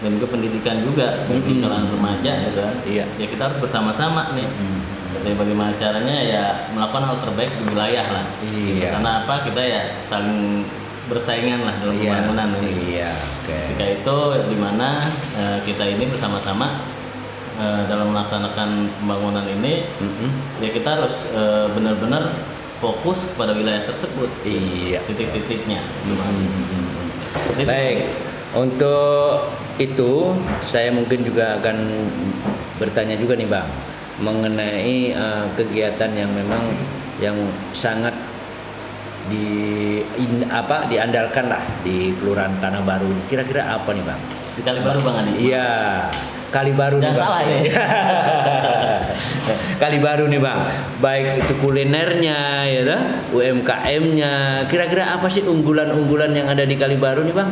Dan 0.00 0.16
juga 0.16 0.26
pendidikan 0.32 0.80
juga 0.80 1.28
bagi 1.28 1.52
Mm-mm. 1.54 1.62
kalangan 1.62 1.88
remaja 1.92 2.32
gitu 2.48 2.58
kan. 2.60 2.76
Iya. 2.88 3.04
Ya 3.16 3.26
kita 3.28 3.42
harus 3.46 3.58
bersama-sama 3.60 4.32
nih. 4.32 4.48
Mhm. 4.48 4.80
Jadi 5.10 5.30
bagaimana 5.36 5.72
caranya 5.76 6.16
ya 6.22 6.44
melakukan 6.72 7.04
hal 7.04 7.16
terbaik 7.20 7.52
di 7.52 7.62
wilayah 7.68 8.06
lah. 8.08 8.24
Iya. 8.40 8.88
Karena 8.96 9.10
apa? 9.22 9.34
Kita 9.44 9.60
ya 9.60 9.80
saling 10.08 10.64
bersaingan 11.06 11.60
lah 11.62 11.74
dalam 11.82 11.98
Iya. 11.98 12.02
pembangunan 12.06 12.48
ini. 12.56 12.70
Iya, 12.96 13.10
oke. 13.12 13.52
Ketika 13.52 13.84
itu 13.90 14.16
di 14.48 14.56
mana 14.56 14.88
eh, 15.36 15.58
kita 15.66 15.84
ini 15.84 16.04
bersama-sama 16.08 16.66
eh, 17.60 17.82
dalam 17.84 18.14
melaksanakan 18.14 18.70
pembangunan 18.96 19.44
ini 19.44 19.84
Mhm. 20.00 20.28
ya 20.64 20.68
kita 20.70 20.88
harus 20.96 21.28
eh, 21.30 21.66
benar-benar 21.74 22.32
fokus 22.80 23.20
pada 23.36 23.52
wilayah 23.52 23.84
tersebut. 23.84 24.30
Iya. 24.46 25.04
Titik-titiknya 25.04 25.84
gimana? 26.00 26.40
Jadi- 27.52 27.68
Baik, 27.68 27.98
untuk 28.56 29.52
itu 29.80 30.36
saya 30.60 30.92
mungkin 30.92 31.24
juga 31.24 31.56
akan 31.56 31.76
bertanya 32.76 33.16
juga 33.16 33.32
nih 33.32 33.48
Bang 33.48 33.68
mengenai 34.20 35.16
eh, 35.16 35.44
kegiatan 35.56 36.12
yang 36.12 36.28
memang 36.36 36.60
yang 37.24 37.36
sangat 37.72 38.12
di 39.32 39.48
in- 40.20 40.48
apa 40.52 40.84
diandalkan 40.88 41.48
lah 41.48 41.64
di 41.80 42.12
Kelurahan 42.20 42.60
Tanah 42.60 42.84
Baru. 42.84 43.08
Kira-kira 43.32 43.64
apa 43.72 43.88
nih 43.96 44.04
Bang? 44.04 44.20
Di 44.56 44.60
Kalibaru 44.60 45.00
Bang 45.00 45.16
Adi. 45.24 45.32
Iya, 45.48 45.68
kali 46.50 46.72
baru 46.74 46.98
nih 46.98 47.08
Jangan 47.08 47.16
bang. 47.16 47.24
salah 47.24 47.40
ini. 47.46 47.58
kali 49.82 49.98
baru 50.02 50.24
nih 50.28 50.40
bang. 50.42 50.60
Baik 51.00 51.26
itu 51.46 51.54
kulinernya, 51.62 52.40
ya 52.68 52.98
UMKM-nya. 53.32 54.32
Kira-kira 54.68 55.16
apa 55.16 55.30
sih 55.30 55.46
unggulan-unggulan 55.46 56.34
yang 56.36 56.50
ada 56.50 56.66
di 56.66 56.76
kali 56.76 56.98
baru 57.00 57.24
nih 57.24 57.32
bang? 57.36 57.50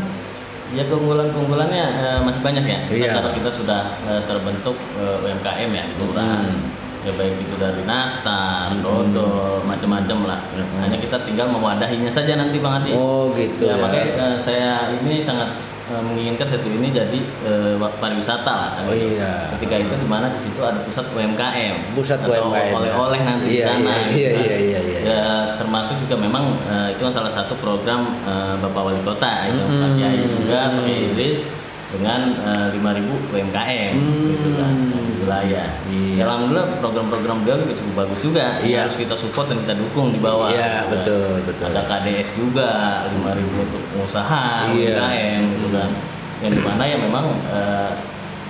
Ya 0.69 0.85
keunggulan-keunggulannya 0.85 1.85
eh, 1.97 2.21
masih 2.21 2.41
banyak 2.45 2.65
ya. 2.65 2.79
Kita 2.85 2.95
Iya. 2.95 3.11
Karena 3.17 3.31
kita 3.33 3.51
sudah 3.51 3.81
eh, 4.05 4.21
terbentuk 4.29 4.77
eh, 5.01 5.25
UMKM 5.25 5.71
ya 5.73 5.85
di 5.89 5.95
kelurahan. 5.97 6.45
Hmm. 6.45 6.77
Ya 7.07 7.13
baik 7.15 7.41
itu 7.41 7.55
dari 7.57 7.87
nastar, 7.87 8.75
dodol, 8.85 9.65
macam-macam 9.65 10.19
lah. 10.29 10.41
Hmm. 10.53 10.83
Hanya 10.85 10.99
kita 11.01 11.25
tinggal 11.25 11.49
mewadahinya 11.49 12.11
saja 12.11 12.37
nanti 12.37 12.61
Bang 12.61 12.85
Adi. 12.85 12.93
Oh 12.93 13.33
gitu 13.33 13.65
ya, 13.65 13.79
ya. 13.79 13.81
makanya 13.81 14.13
eh, 14.13 14.37
saya 14.45 14.71
ini 14.93 15.25
sangat 15.25 15.57
eh, 15.89 16.03
menginginkan 16.05 16.45
satu 16.45 16.69
ini 16.69 16.93
jadi 16.93 17.19
eh, 17.49 17.75
pariwisata 17.81 18.53
lah. 18.53 18.71
kan 18.77 18.85
Oh 18.85 18.93
gitu. 18.93 19.17
iya. 19.17 19.49
Ketika 19.57 19.75
itu 19.79 19.95
di 19.97 20.05
mana 20.05 20.29
di 20.29 20.41
situ 20.43 20.61
ada 20.61 20.85
pusat 20.85 21.07
UMKM. 21.09 21.75
Pusat 21.97 22.19
atau 22.29 22.45
UMKM, 22.45 22.61
ya. 22.61 22.77
oleh-oleh 22.77 23.21
nanti 23.25 23.47
di 23.47 23.57
Iya, 23.57 23.67
sana. 23.73 23.89
iya, 23.89 24.05
gitu 24.05 24.19
iya, 24.21 24.29
kan. 24.29 24.45
iya, 24.45 24.59
iya, 24.61 24.79
iya. 24.85 24.98
Ya 25.09 25.25
termasuk 25.57 25.97
juga 26.05 26.17
memang 26.17 26.45
eh, 26.65 26.93
itu 26.93 27.01
kan 27.01 27.13
salah 27.15 27.33
satu 27.33 27.57
program 27.57 28.13
eh, 28.23 28.55
Bapak 28.61 28.83
Wali 28.85 29.01
Kota 29.01 29.49
itu 29.49 29.57
Mm-mm. 29.59 29.81
Pak 29.81 29.91
Kiai 29.97 30.19
juga 30.29 30.59
Pak 30.71 30.85
Idris 30.85 31.41
dengan 31.89 32.21
eh, 32.37 32.69
5.000 32.77 33.33
UMKM 33.33 33.95
gitu 34.29 34.49
kan 34.55 34.73
Hmm. 34.79 35.25
wilayah. 35.25 35.69
Iya. 35.89 36.15
Ya, 36.15 36.23
alhamdulillah 36.25 36.79
program-program 36.79 37.37
beliau 37.43 37.59
juga 37.61 37.75
cukup 37.75 37.95
bagus 37.97 38.21
juga. 38.23 38.47
Iya. 38.61 38.85
harus 38.85 38.97
kita 38.97 39.15
support 39.15 39.49
dan 39.49 39.59
kita 39.65 39.75
dukung 39.77 40.13
di 40.13 40.21
bawah. 40.21 40.49
Iya, 40.49 40.57
gitu 40.57 40.69
kan. 40.69 40.85
betul, 40.93 41.29
betul. 41.45 41.65
Ada 41.69 41.83
KDS 41.85 42.29
juga 42.37 42.69
5.000 43.09 43.25
untuk 43.59 43.83
pengusaha 43.93 44.45
Iya. 44.71 44.95
UMKM 44.95 45.41
gitu 45.57 45.69
kan. 45.73 45.91
Yang 46.39 46.53
di 46.55 46.63
mana 46.63 46.83
ya 46.85 46.97
memang 46.97 47.27
eh, 47.51 47.91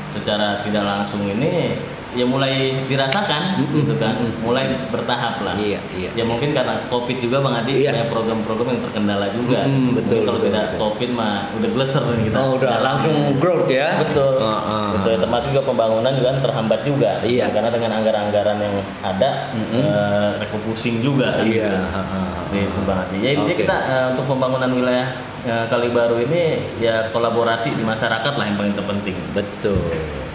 secara 0.08 0.58
tidak 0.60 0.84
langsung 0.84 1.22
ini 1.24 1.78
ya 2.18 2.26
mulai 2.26 2.54
dirasakan 2.84 3.62
Mm-mm, 3.62 3.78
gitu 3.78 3.94
kan 3.94 4.18
mm-mm. 4.18 4.42
mulai 4.42 4.66
bertahap 4.90 5.38
lah 5.40 5.54
Iya, 5.54 5.78
iya. 5.94 6.10
ya 6.12 6.24
mungkin 6.26 6.50
karena 6.50 6.82
covid 6.90 7.22
juga 7.22 7.38
bang 7.38 7.54
Adi 7.62 7.72
Iya. 7.78 7.94
banyak 7.94 8.08
program-program 8.10 8.68
yang 8.68 8.82
terkendala 8.82 9.26
juga 9.30 9.58
Mungkin 9.62 9.94
betul, 9.94 10.18
kalau 10.26 10.36
betul, 10.36 10.50
tidak 10.50 10.64
betul. 10.66 10.78
covid 10.82 11.10
mah 11.14 11.32
udah 11.54 11.70
gleser 11.70 12.02
nih 12.04 12.22
kita 12.26 12.36
Oh 12.36 12.50
udah 12.58 12.78
langsung 12.82 13.14
growth 13.38 13.70
ya? 13.70 13.88
betul 13.96 14.34
Ah, 14.38 14.58
ah. 14.58 14.88
betul 14.98 15.14
termasuk 15.16 15.48
juga 15.50 15.62
pembangunan 15.64 16.10
juga 16.10 16.28
kan 16.28 16.40
terhambat 16.42 16.80
juga 16.82 17.10
Iya. 17.22 17.44
karena 17.48 17.70
dengan 17.70 17.90
anggaran-anggaran 17.94 18.56
yang 18.58 18.74
ada 19.00 19.30
Mm-mm. 19.54 19.82
eh, 19.86 20.30
refocusing 20.40 20.98
juga 20.98 21.38
kan 21.38 21.46
Iya. 21.46 21.70
gitu. 21.70 21.78
Seperti 22.34 22.58
itu 22.66 22.80
Bang 22.82 22.98
Adi. 23.00 23.16
Ya 23.20 23.30
Oke. 23.38 23.54
kita 23.54 23.76
eh, 23.86 24.06
untuk 24.10 24.24
pembangunan 24.26 24.70
wilayah 24.72 25.06
eh, 25.44 25.64
Kalibaru 25.68 26.18
ini 26.20 26.42
ya 26.78 27.06
kolaborasi 27.08 27.70
di 27.70 27.84
masyarakat 27.84 28.32
lah 28.34 28.44
yang 28.44 28.56
paling 28.56 28.74
terpenting. 28.74 29.14
Betul. 29.30 29.86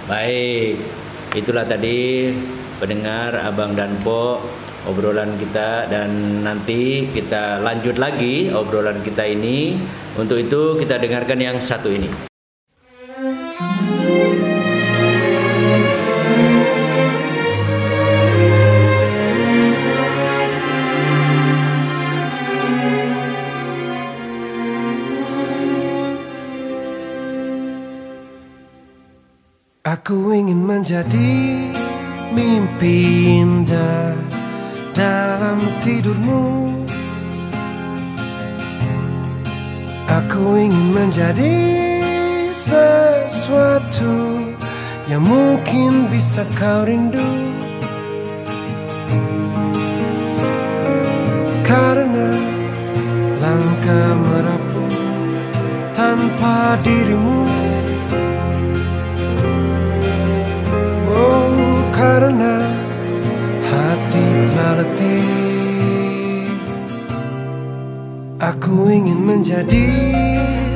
Baik. 0.06 1.02
Itulah 1.34 1.65
tadi 1.65 2.30
pendengar 2.78 3.34
Abang 3.41 3.74
dan 3.74 3.98
Po 4.06 4.38
obrolan 4.86 5.34
kita 5.41 5.89
dan 5.89 6.46
nanti 6.46 7.10
kita 7.10 7.58
lanjut 7.58 7.98
lagi 7.98 8.54
obrolan 8.54 9.02
kita 9.02 9.26
ini. 9.26 9.74
Untuk 10.13 10.38
itu 10.38 10.78
kita 10.78 11.02
dengarkan 11.02 11.41
yang 11.41 11.58
satu 11.58 11.89
ini. 11.89 12.33
Aku 30.03 30.35
ingin 30.35 30.67
menjadi 30.67 31.31
mimpi 32.35 33.39
indah 33.39 34.11
dalam 34.91 35.63
tidurmu. 35.79 36.75
Aku 40.11 40.59
ingin 40.59 40.87
menjadi 40.91 41.55
sesuatu 42.51 44.43
yang 45.07 45.23
mungkin 45.23 46.11
bisa 46.11 46.43
kau 46.59 46.83
rindu. 46.83 47.23
Karena 51.63 52.27
langkah 53.39 54.11
merah 54.19 54.63
tanpa 55.95 56.75
dirimu 56.83 57.62
karena 62.03 62.59
hati 63.63 64.25
telah 64.51 64.73
letih. 64.83 66.51
Aku 68.43 68.91
ingin 68.91 69.23
menjadi 69.23 69.87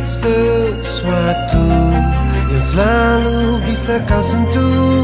sesuatu 0.08 1.68
Yang 2.48 2.64
selalu 2.72 3.60
bisa 3.68 4.00
kau 4.08 4.24
sentuh. 4.24 5.04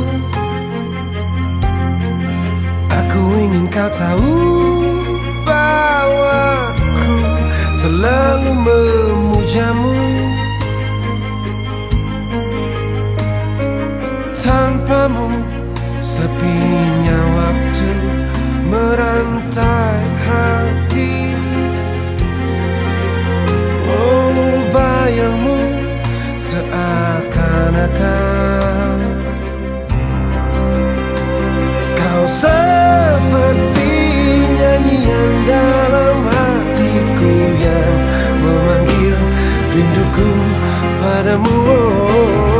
Aku 2.88 3.24
ingin 3.36 3.68
kau 3.68 3.92
tahu 3.92 4.40
bahwa 5.44 6.72
aku 6.72 7.16
selalu 7.76 8.52
memujamu. 8.64 10.00
Tanpamu 14.40 15.43
sepinya 16.44 17.20
waktu 17.40 17.88
merantai 18.68 20.04
hati. 20.28 21.32
Oh 23.88 24.60
bayangmu 24.76 25.56
seakan-akan 26.36 29.00
Kau 31.96 32.24
seperti 32.28 33.96
nyanyian 34.60 35.48
dalam 35.48 36.28
hatiku 36.28 37.36
yang 37.64 37.96
memanggil 38.44 39.16
rinduku 39.72 40.32
padamu. 41.00 41.56
oh, 41.72 42.53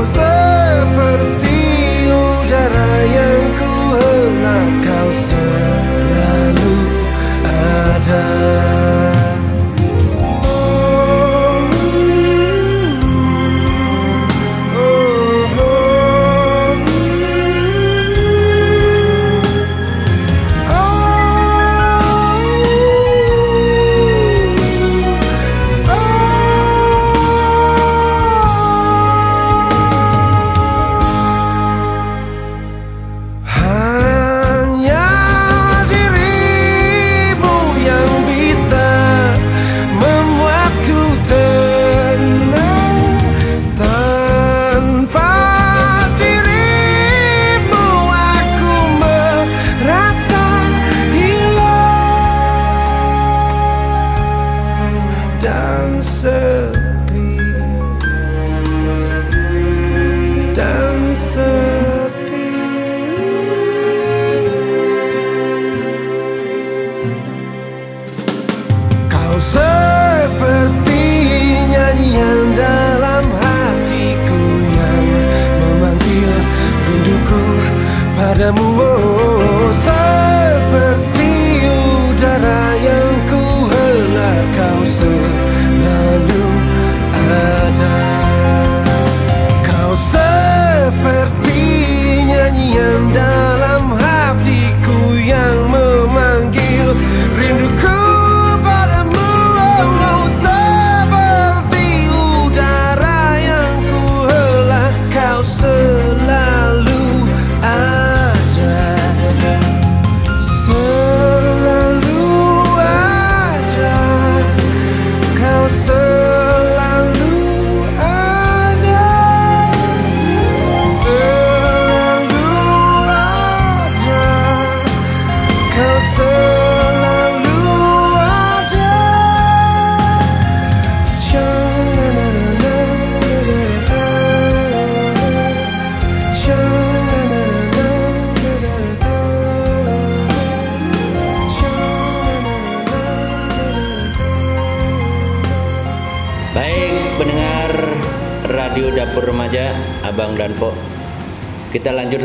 ada 8.04 8.43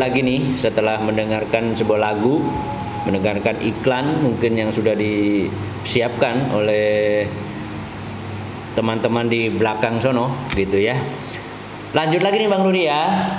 lagi 0.08 0.24
nih 0.24 0.56
setelah 0.56 0.96
mendengarkan 1.04 1.76
sebuah 1.76 2.00
lagu 2.00 2.40
Mendengarkan 3.04 3.60
iklan 3.60 4.24
mungkin 4.24 4.56
yang 4.56 4.72
sudah 4.72 4.96
disiapkan 4.96 6.48
oleh 6.56 7.28
teman-teman 8.72 9.28
di 9.28 9.52
belakang 9.52 10.00
sono 10.00 10.48
gitu 10.56 10.80
ya 10.80 10.96
Lanjut 11.92 12.24
lagi 12.24 12.40
nih 12.40 12.48
Bang 12.48 12.64
Rudi 12.64 12.88
ya 12.88 13.36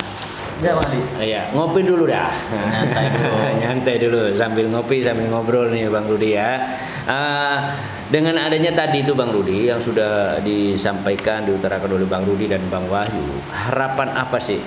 Ya 0.60 0.75
Bang. 0.75 0.91
Iya, 1.23 1.55
ngopi 1.55 1.88
dulu 1.88 2.03
dah. 2.03 2.36
Nyantai 2.51 3.08
dulu. 3.15 3.32
Nyantai 3.63 3.95
dulu 3.95 4.21
sambil 4.36 4.65
ngopi 4.67 4.99
sambil 4.99 5.32
ngobrol 5.32 5.71
nih 5.71 5.88
Bang 5.88 6.03
Rudi 6.03 6.36
ya. 6.36 6.60
Ah, 7.08 7.79
dengan 8.12 8.36
adanya 8.36 8.75
tadi 8.75 9.08
itu 9.08 9.15
Bang 9.15 9.32
Rudi 9.32 9.71
yang 9.71 9.79
sudah 9.79 10.43
disampaikan 10.43 11.47
diutarakan 11.47 11.95
oleh 11.95 12.03
Bang 12.12 12.27
Rudi 12.27 12.51
dan 12.51 12.60
Bang 12.67 12.91
Wahyu, 12.91 13.39
harapan 13.55 14.12
apa 14.12 14.36
sih 14.36 14.60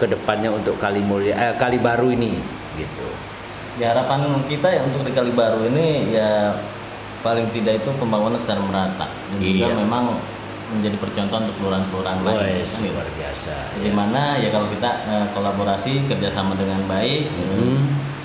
ke 0.00 0.08
depannya 0.08 0.48
untuk 0.48 0.80
kali 0.80 1.04
mulia 1.04 1.36
eh, 1.36 1.52
kali 1.54 1.76
baru 1.76 2.08
ini 2.08 2.40
gitu. 2.74 3.06
Ya 3.76 3.92
harapan 3.92 4.40
kita 4.48 4.66
ya 4.66 4.80
untuk 4.84 5.04
di 5.04 5.12
Kali 5.12 5.32
Baru 5.32 5.64
ini 5.64 6.12
ya 6.12 6.52
paling 7.20 7.48
tidak 7.52 7.80
itu 7.80 7.90
pembangunan 7.96 8.36
secara 8.40 8.60
merata 8.60 9.06
dan 9.08 9.36
juga 9.40 9.72
Iya. 9.72 9.76
memang 9.76 10.04
menjadi 10.70 10.96
percontohan 11.00 11.48
untuk 11.48 11.56
kelurahan-kelurahan 11.60 12.20
lain. 12.22 12.60
Kan 12.60 12.60
gitu. 12.60 12.92
luar 12.92 13.08
biasa. 13.16 13.54
Di 13.80 13.90
mana 13.92 14.36
ya 14.36 14.48
kalau 14.50 14.68
kita 14.68 14.90
eh, 15.06 15.26
kolaborasi 15.32 15.92
kerjasama 16.08 16.56
dengan 16.56 16.80
baik, 16.84 17.28
Hmm. 17.32 17.80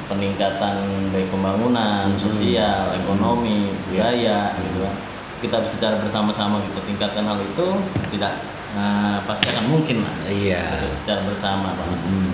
peningkatan 0.05 0.75
baik 1.09 1.27
pembangunan, 1.29 2.13
Hmm. 2.13 2.19
sosial, 2.19 2.93
ekonomi, 2.95 3.71
Iya. 3.71 3.79
budaya, 3.91 4.39
gitu 4.59 4.77
kan. 4.83 4.95
Kita 5.39 5.57
secara 5.71 5.95
bersama-sama 5.99 6.61
kita 6.63 6.79
tingkatkan 6.83 7.23
hal 7.25 7.39
itu 7.39 7.67
tidak 8.11 8.33
eh, 8.75 9.17
pasti 9.23 9.45
akan 9.49 9.65
mungkin 9.71 10.03
lah. 10.03 10.15
Iya. 10.27 10.63
Secara 11.01 11.21
bersama, 11.25 11.71
Pak. 11.73 11.87
Hmm. 12.05 12.31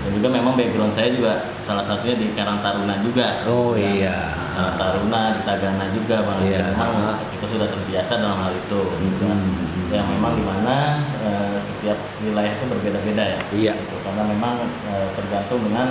Dan 0.00 0.10
juga 0.16 0.28
memang 0.32 0.56
background 0.56 0.96
saya 0.96 1.12
juga 1.12 1.52
salah 1.60 1.84
satunya 1.84 2.16
di 2.16 2.32
Karang 2.32 2.64
Taruna 2.64 2.96
juga. 3.04 3.44
Oh, 3.44 3.76
Ya, 3.76 3.92
iya. 3.92 4.16
Karang 4.56 4.76
Taruna 4.80 5.36
di 5.36 5.40
Tagana 5.44 5.84
juga 5.92 6.16
bang. 6.24 6.38
Iya. 6.40 6.64
Memang 6.72 7.20
kita 7.36 7.46
sudah 7.46 7.68
terbiasa 7.68 8.12
dalam 8.16 8.40
hal 8.40 8.52
itu. 8.56 8.80
gitu 8.80 9.24
kan. 9.28 9.36
Hmm. 9.36 9.92
Yang 9.92 10.06
memang 10.16 10.32
di 10.40 10.44
mana 10.48 10.76
eh, 11.20 11.56
setiap 11.60 11.98
wilayah 12.24 12.52
itu 12.56 12.64
berbeda-beda 12.64 13.24
ya. 13.36 13.40
Iya. 13.52 13.72
Gitu. 13.76 13.96
Karena 14.00 14.22
memang 14.24 14.54
eh, 14.88 15.08
tergantung 15.20 15.60
dengan 15.68 15.88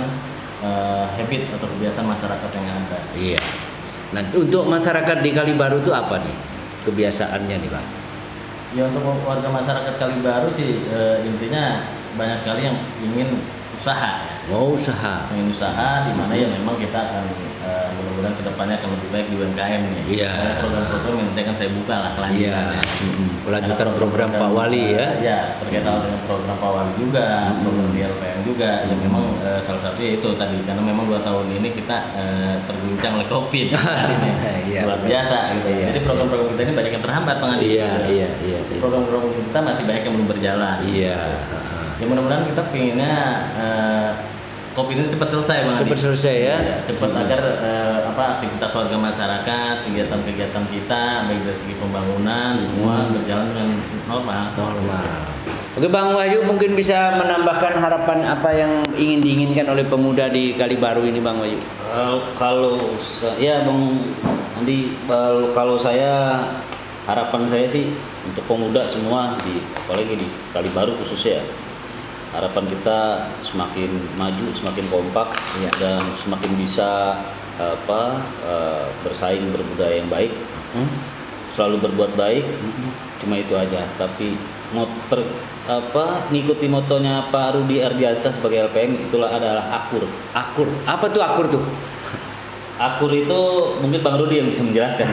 eh, 0.66 1.04
habit 1.14 1.42
atau 1.54 1.66
kebiasaan 1.70 2.06
masyarakat 2.10 2.50
yang 2.58 2.66
ada. 2.66 2.98
Iya. 3.14 3.40
Nah, 4.10 4.26
untuk 4.34 4.66
masyarakat 4.66 5.22
di 5.22 5.30
Kali 5.30 5.54
Baru 5.54 5.86
itu 5.86 5.94
apa 5.94 6.18
nih 6.18 6.34
kebiasaannya 6.82 7.56
nih, 7.62 7.70
Bang? 7.70 7.86
Ya 8.70 8.86
untuk 8.86 9.02
warga 9.26 9.50
masyarakat 9.50 9.98
Kalibaru 9.98 10.46
sih 10.54 10.86
eh, 10.86 11.26
intinya 11.26 11.90
banyak 12.14 12.38
sekali 12.38 12.70
yang 12.70 12.78
ingin 13.02 13.42
usaha 13.74 14.22
ya. 14.22 14.54
Oh, 14.54 14.78
usaha. 14.78 15.26
Ingin 15.34 15.50
usaha 15.50 16.06
di 16.06 16.12
mana 16.14 16.32
ya 16.38 16.46
memang 16.46 16.78
kita 16.78 16.98
akan 16.98 17.24
eh, 17.66 17.79
mudah-mudahan 18.20 18.36
ke 18.36 18.44
depannya 18.44 18.74
akan 18.76 18.90
lebih 18.92 19.08
baik 19.08 19.26
di 19.32 19.34
UMKM 19.40 19.82
nih. 19.88 20.02
Iya. 20.12 20.30
Program-program 20.60 21.14
yang 21.16 21.26
nanti 21.32 21.40
akan 21.40 21.56
saya 21.56 21.70
buka 21.72 21.94
lah 21.96 22.10
Iya. 22.10 22.16
kelanjutannya. 22.20 22.82
Mm-mm. 23.00 23.28
Kelanjutan 23.40 23.88
program 23.96 24.28
Pak 24.36 24.50
Wali 24.52 24.84
ya. 24.92 25.06
Ya, 25.24 25.38
berkaitan 25.56 25.92
dengan 26.04 26.20
program 26.28 26.56
Pak 26.60 26.70
Wali 26.70 26.92
juga, 27.00 27.26
Hmm. 27.40 27.60
program 27.64 27.88
di 27.96 28.00
LPM 28.04 28.40
juga. 28.44 28.70
Ya 28.84 28.94
memang 29.00 29.24
eh, 29.40 29.60
salah 29.64 29.82
satu 29.82 30.00
itu 30.04 30.28
tadi 30.36 30.56
karena 30.68 30.82
memang 30.84 31.04
dua 31.08 31.20
tahun 31.24 31.46
ini 31.48 31.68
kita 31.72 31.96
eh, 32.14 32.54
terguncang 32.68 33.12
oleh 33.16 33.28
COVID. 33.32 33.66
Iya, 34.70 34.86
Luar 34.86 35.02
biasa 35.02 35.36
gitu. 35.58 35.68
Iya. 35.72 35.86
Jadi 35.90 36.00
program-program 36.06 36.48
kita 36.54 36.62
ini 36.62 36.72
banyak 36.78 36.92
yang 36.94 37.04
terhambat 37.04 37.36
Bang 37.42 37.52
Adi. 37.58 37.66
Iya, 37.74 37.90
iya, 38.06 38.28
iya. 38.38 38.58
iya. 38.62 38.78
Program-program 38.78 39.32
kita 39.34 39.58
masih 39.66 39.82
banyak 39.82 40.02
yang 40.06 40.14
belum 40.14 40.28
berjalan. 40.30 40.76
Iya. 40.86 41.16
Ya 41.98 42.04
mudah-mudahan 42.06 42.44
kita 42.46 42.62
pinginnya 42.70 43.14
eh, 43.58 44.10
COVID 44.70 44.94
ini 44.94 45.08
cepat 45.10 45.28
selesai 45.28 45.56
Bang. 45.66 45.76
Cepat 45.82 45.98
selesai 45.98 46.34
ya. 46.36 46.56
Iya, 46.56 46.76
cepat 46.86 47.10
agar 47.10 47.40
eh, 47.58 47.98
apa 48.06 48.22
aktivitas 48.38 48.70
warga 48.70 48.96
masyarakat, 48.96 49.74
kegiatan-kegiatan 49.82 50.64
kita 50.70 51.02
baik 51.26 51.40
dari 51.42 51.56
segi 51.58 51.74
pembangunan 51.74 52.54
semua 52.62 52.94
Hmm. 53.02 53.12
berjalan 53.12 53.46
dengan 53.50 53.68
normal. 54.06 54.42
Normal. 54.54 55.06
Oke 55.70 55.86
Bang 55.86 56.10
Wahyu 56.12 56.42
mungkin 56.42 56.74
bisa 56.74 57.14
menambahkan 57.14 57.78
harapan 57.78 58.18
apa 58.24 58.50
yang 58.50 58.72
ingin 58.94 59.18
diinginkan 59.18 59.66
oleh 59.66 59.82
pemuda 59.82 60.26
di 60.26 60.54
Kalibaru 60.54 61.02
ini 61.02 61.18
Bang 61.18 61.38
Wahyu. 61.38 61.58
Eh, 61.58 62.16
kalau 62.34 62.94
ya 63.36 63.62
bang 63.62 63.82
Andi 64.54 64.92
bal- 65.04 65.50
kalau 65.50 65.74
saya 65.74 66.42
harapan 67.06 67.42
saya 67.48 67.66
sih 67.66 67.90
untuk 68.22 68.44
pemuda 68.44 68.84
semua 68.84 69.34
di 69.40 69.58
apalagi 69.74 70.14
di 70.14 70.26
Kalibaru 70.50 70.94
khususnya 70.96 71.42
harapan 72.30 72.64
kita 72.66 72.98
semakin 73.40 73.90
maju 74.14 74.44
semakin 74.52 74.84
kompak 74.86 75.28
Iya. 75.56 75.70
dan 75.76 76.02
semakin 76.16 76.50
bisa 76.56 77.16
apa 77.56 78.00
eh, 78.42 78.84
bersaing 79.00 79.48
berbudaya 79.50 79.96
yang 79.96 80.08
baik 80.08 80.32
Hmm? 80.70 80.86
selalu 81.50 81.82
berbuat 81.82 82.14
baik 82.14 82.46
cuma 83.18 83.34
itu 83.34 83.52
aja 83.52 83.82
tapi 83.98 84.38
motor 84.70 85.26
apa 85.66 86.24
ngikuti 86.30 86.66
motonya 86.66 87.26
Pak 87.26 87.52
Rudi 87.52 87.82
Ardiansyah 87.82 88.30
sebagai 88.30 88.70
LPM 88.70 88.96
itulah 89.02 89.28
adalah 89.28 89.66
akur 89.76 90.06
Akur. 90.30 90.70
Apa 90.86 91.10
tuh 91.10 91.20
akur 91.20 91.44
tuh? 91.50 91.62
Akur 92.78 93.10
itu 93.12 93.38
mungkin 93.82 94.00
Bang 94.00 94.16
Rudi 94.16 94.38
yang 94.38 94.48
bisa 94.48 94.62
menjelaskan. 94.62 95.04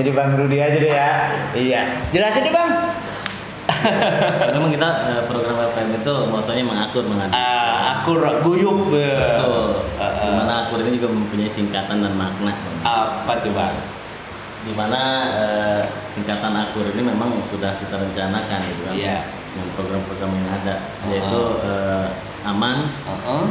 Jadi 0.00 0.10
Bang 0.10 0.34
Rudi 0.34 0.58
aja 0.58 0.74
deh 0.74 0.90
ya. 0.90 1.10
Iya. 1.54 1.80
Jelasin 2.10 2.48
deh 2.48 2.50
Bang. 2.50 2.90
Memang 4.54 4.70
kita 4.70 4.88
eh, 5.08 5.22
program 5.26 5.56
LPM 5.72 5.90
itu 6.00 6.14
motonya 6.28 6.64
mengatur 6.64 7.04
mengatur. 7.08 7.36
Ah, 7.36 8.00
akur 8.00 8.20
guyup. 8.44 8.92
Betul. 8.92 9.66
Ah, 9.96 10.04
ah. 10.04 10.12
Di 10.20 10.30
mana 10.36 10.52
akur 10.66 10.78
ini 10.84 11.00
juga 11.00 11.08
mempunyai 11.12 11.50
singkatan 11.50 12.04
dan 12.04 12.14
makna. 12.16 12.52
Apa 12.84 13.40
tuh 13.40 13.52
Bang? 13.56 13.76
Di 14.64 14.72
mana 14.76 15.00
eh, 15.32 15.82
singkatan 16.12 16.52
akur 16.52 16.84
ini 16.92 17.02
memang 17.02 17.40
sudah 17.48 17.76
kita 17.80 17.96
rencanakan 17.96 18.60
gitu 18.64 18.82
kan. 18.84 18.94
Iya. 18.94 19.18
Dengan 19.50 19.68
program-program 19.74 20.30
yang 20.30 20.48
ada, 20.62 20.74
yaitu 21.10 21.40
eh, 21.66 22.06
aman, 22.46 22.86
Heeh. 22.86 23.44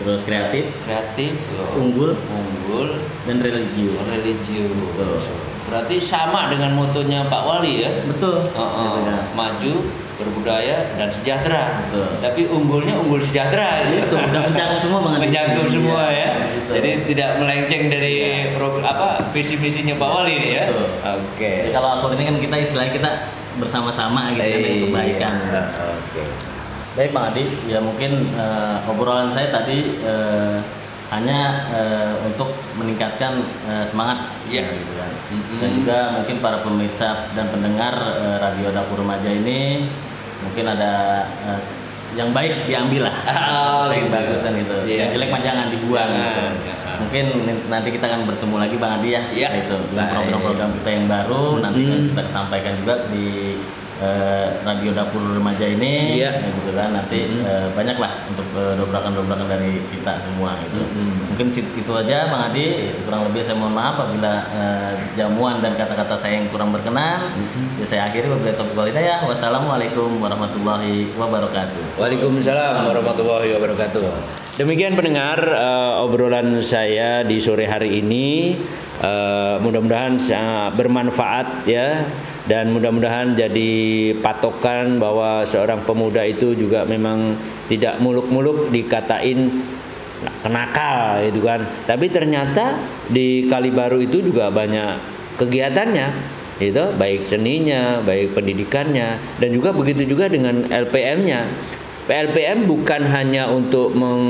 terus 0.00 0.20
kreatif, 0.24 0.64
Kreatif, 0.88 1.36
unggul, 1.76 2.16
unggul, 2.16 2.88
dan 3.28 3.36
religius. 3.44 4.00
religius. 4.00 4.72
Betul. 4.96 5.51
Berarti 5.72 5.96
sama 5.96 6.52
dengan 6.52 6.76
motonya 6.76 7.24
Pak 7.26 7.42
Wali 7.42 7.80
ya. 7.80 7.90
Betul. 8.04 8.44
Gitu 8.52 8.98
kan. 9.08 9.24
Maju, 9.32 9.74
berbudaya 10.20 10.92
dan 11.00 11.08
sejahtera. 11.08 11.80
Betul. 11.88 12.06
Tapi 12.20 12.40
unggulnya 12.46 12.94
unggul 12.94 13.16
sejahtera. 13.18 13.88
ya. 13.88 14.04
Itu 14.04 14.14
udah 14.14 14.40
mencakup 14.46 14.78
semua 14.78 14.98
Bang 15.00 15.16
Adi. 15.16 15.22
Mencakup 15.26 15.66
semua 15.66 16.02
Iya, 16.12 16.20
ya. 16.20 16.30
gitu. 16.52 16.70
Jadi 16.76 16.90
tidak 17.08 17.30
melenceng 17.40 17.82
dari 17.88 18.14
Iya. 18.20 18.52
program 18.52 18.84
apa 18.84 19.08
visi 19.32 19.56
misinya 19.56 19.96
Pak 19.96 20.10
Wali 20.12 20.32
ini 20.36 20.48
ya. 20.52 20.64
Betul. 20.68 20.86
Oke. 21.24 21.50
Jadi 21.64 21.70
kalau 21.72 21.88
akur 21.96 22.10
ini 22.12 22.24
kan 22.28 22.36
kita 22.36 22.56
istilahnya 22.60 22.92
kita 22.92 23.10
bersama-sama 23.56 24.20
gitu 24.36 24.44
kan 24.44 24.60
Iya. 24.60 24.80
kebaikan. 24.86 25.34
Oke. 25.96 26.22
Baik 26.92 27.16
Bang 27.16 27.32
Adi, 27.32 27.48
ya 27.64 27.80
mungkin 27.80 28.28
eh, 28.36 28.76
obrolan 28.84 29.32
saya 29.32 29.48
tadi 29.48 29.96
eh, 30.04 30.60
hanya 31.12 31.40
eh, 31.68 32.12
untuk 32.24 32.48
meningkatkan 32.74 33.36
eh, 33.68 33.84
semangat 33.84 34.32
Iya. 34.48 34.64
ya, 34.64 34.72
gitu 34.74 34.92
kan. 34.96 35.10
Mm-mm. 35.28 35.58
Dan 35.60 35.70
juga 35.76 35.98
mungkin 36.16 36.36
para 36.40 36.58
pemirsa 36.60 37.08
dan 37.32 37.52
pendengar 37.52 37.92
eh, 37.94 38.36
Radio 38.40 38.72
Dapur 38.72 38.96
Remaja 38.98 39.28
ini 39.28 39.84
mungkin 40.40 40.64
ada 40.66 40.92
eh, 41.28 41.60
yang 42.12 42.32
baik 42.32 42.64
diambil 42.64 43.08
lah. 43.08 43.16
Oh, 43.28 43.88
Yang 43.88 44.08
gitu. 44.08 44.16
bagus 44.16 44.40
kan 44.40 44.52
gitu. 44.56 44.76
Iya. 44.84 44.96
Yang 45.04 45.10
jelek 45.16 45.28
mah 45.28 45.40
jangan 45.40 45.66
dibuang 45.68 46.10
Jangan, 46.10 46.24
gitu. 46.28 46.42
jangan. 46.64 46.96
Mungkin 47.02 47.24
nanti 47.68 47.88
kita 47.88 48.04
akan 48.06 48.20
bertemu 48.28 48.56
lagi 48.60 48.76
Bang 48.76 48.92
Adi 49.00 49.08
ya. 49.12 49.22
Iya. 49.32 49.48
Itu 49.64 49.76
program-program 49.92 50.70
kita 50.80 50.90
yang 50.92 51.06
baru 51.08 51.44
nanti 51.60 51.80
Mm-mm. 51.80 51.92
akan 51.92 52.02
kita 52.08 52.22
sampaikan 52.28 52.72
juga 52.80 52.94
di 53.08 53.56
eh, 54.02 54.46
Radio 54.66 54.90
Dapur 54.90 55.22
Remaja 55.22 55.62
ini 55.64 56.18
Iya. 56.18 56.42
ya 56.42 56.50
gitu 56.50 56.70
kan 56.74 56.90
nanti 56.90 57.22
Mm-mm. 57.24 57.46
eh, 57.46 57.68
banyak 57.72 57.96
lah 57.96 58.12
untuk 58.26 58.48
eh, 58.52 58.74
dobrakan-dobrakan 58.76 59.46
dari 59.46 59.78
kita 59.94 60.18
semua 60.20 60.58
gitu. 60.66 60.82
Mm-mm. 60.82 61.30
Mungkin 61.30 61.46
sit- 61.48 61.70
itu 61.72 61.92
aja 61.94 62.26
Bang 62.26 62.50
Adi, 62.50 62.90
kurang 63.06 63.30
lebih 63.30 63.46
saya 63.46 63.54
mohon 63.54 63.72
maaf 63.72 64.02
apabila 64.02 64.32
eh, 64.50 64.90
jamuan 65.14 65.62
dan 65.62 65.78
kata-kata 65.78 66.18
saya 66.18 66.42
yang 66.42 66.50
kurang 66.50 66.74
berkenan. 66.74 67.30
Ya 67.78 67.86
saya 67.86 68.02
akhiri 68.10 68.26
wabillahi 68.26 68.58
taufiq 68.58 68.74
wal 68.74 68.88
hidayah. 68.90 69.22
Wassalamualaikum 69.24 70.18
warahmatullahi 70.18 71.14
wabarakatuh. 71.14 71.96
Waalaikumsalam 71.96 72.90
warahmatullahi 72.90 73.54
wabarakatuh. 73.54 74.02
Demikian 74.58 74.98
pendengar 74.98 75.38
eh, 75.40 75.92
obrolan 76.02 76.58
saya 76.60 77.22
di 77.22 77.38
sore 77.38 77.64
hari 77.64 78.02
ini. 78.02 78.58
Eh, 79.02 79.54
mudah-mudahan 79.58 80.14
sangat 80.14 80.78
bermanfaat 80.78 81.66
ya 81.66 82.06
dan 82.50 82.74
mudah-mudahan 82.74 83.38
jadi 83.38 83.70
patokan 84.18 84.98
bahwa 84.98 85.46
seorang 85.46 85.86
pemuda 85.86 86.26
itu 86.26 86.58
juga 86.58 86.82
memang 86.82 87.38
tidak 87.70 88.02
muluk-muluk 88.02 88.70
dikatain 88.74 89.62
kenakal 90.42 91.22
gitu 91.22 91.40
kan. 91.46 91.62
Tapi 91.86 92.06
ternyata 92.10 92.82
di 93.10 93.46
Kalibaru 93.46 94.02
itu 94.02 94.22
juga 94.22 94.50
banyak 94.50 94.98
kegiatannya 95.38 96.08
itu 96.62 96.84
baik 96.94 97.26
seninya, 97.26 97.98
baik 98.02 98.38
pendidikannya 98.38 99.18
dan 99.42 99.48
juga 99.50 99.74
begitu 99.74 100.06
juga 100.06 100.30
dengan 100.30 100.66
LPM-nya. 100.70 101.46
PLPM 102.02 102.66
bukan 102.66 103.02
hanya 103.06 103.46
untuk 103.46 103.94
meng, 103.94 104.22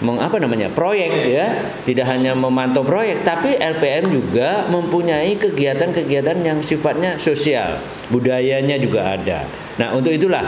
meng- 0.00 0.20
apa 0.20 0.36
namanya 0.40 0.72
proyek 0.72 1.12
ya, 1.28 1.46
tidak 1.84 2.06
hanya 2.08 2.32
memantau 2.32 2.84
proyek, 2.84 3.24
tapi 3.24 3.56
LPM 3.56 4.08
juga 4.10 4.64
mempunyai 4.68 5.36
kegiatan-kegiatan 5.36 6.38
yang 6.40 6.58
sifatnya 6.64 7.20
sosial, 7.20 7.80
budayanya 8.08 8.76
juga 8.80 9.16
ada. 9.16 9.44
Nah 9.76 9.92
untuk 9.96 10.12
itulah 10.12 10.44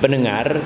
pendengar, 0.00 0.60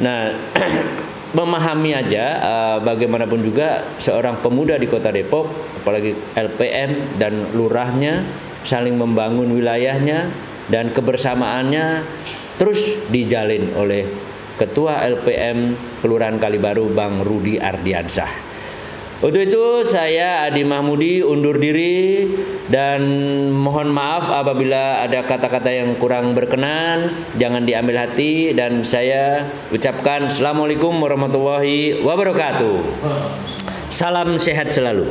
nah 0.00 0.32
memahami 1.38 1.98
aja 1.98 2.24
eh, 2.38 2.76
bagaimanapun 2.84 3.42
juga 3.42 3.82
seorang 3.98 4.38
pemuda 4.38 4.78
di 4.78 4.86
Kota 4.86 5.10
Depok, 5.10 5.50
apalagi 5.82 6.14
LPM 6.38 7.18
dan 7.18 7.52
lurahnya 7.56 8.22
saling 8.64 8.96
membangun 8.96 9.52
wilayahnya 9.52 10.32
dan 10.72 10.88
kebersamaannya 10.96 12.00
terus 12.56 12.80
dijalin 13.10 13.74
oleh 13.76 14.06
Ketua 14.54 15.02
LPM 15.02 15.74
Kelurahan 15.98 16.38
Kalibaru 16.38 16.90
Bang 16.94 17.26
Rudi 17.26 17.58
Ardiansyah. 17.58 18.54
Untuk 19.24 19.40
itu 19.40 19.88
saya 19.88 20.44
Adi 20.44 20.68
Mahmudi 20.68 21.24
undur 21.24 21.56
diri 21.56 22.28
dan 22.68 23.00
mohon 23.56 23.88
maaf 23.88 24.28
apabila 24.28 25.00
ada 25.00 25.24
kata-kata 25.24 25.72
yang 25.72 25.96
kurang 25.96 26.36
berkenan, 26.36 27.08
jangan 27.40 27.64
diambil 27.64 28.04
hati 28.04 28.52
dan 28.52 28.84
saya 28.84 29.48
ucapkan 29.72 30.28
Assalamualaikum 30.28 30.92
warahmatullahi 31.00 32.04
wabarakatuh. 32.04 32.76
Salam 33.88 34.36
sehat 34.36 34.68
selalu. 34.68 35.08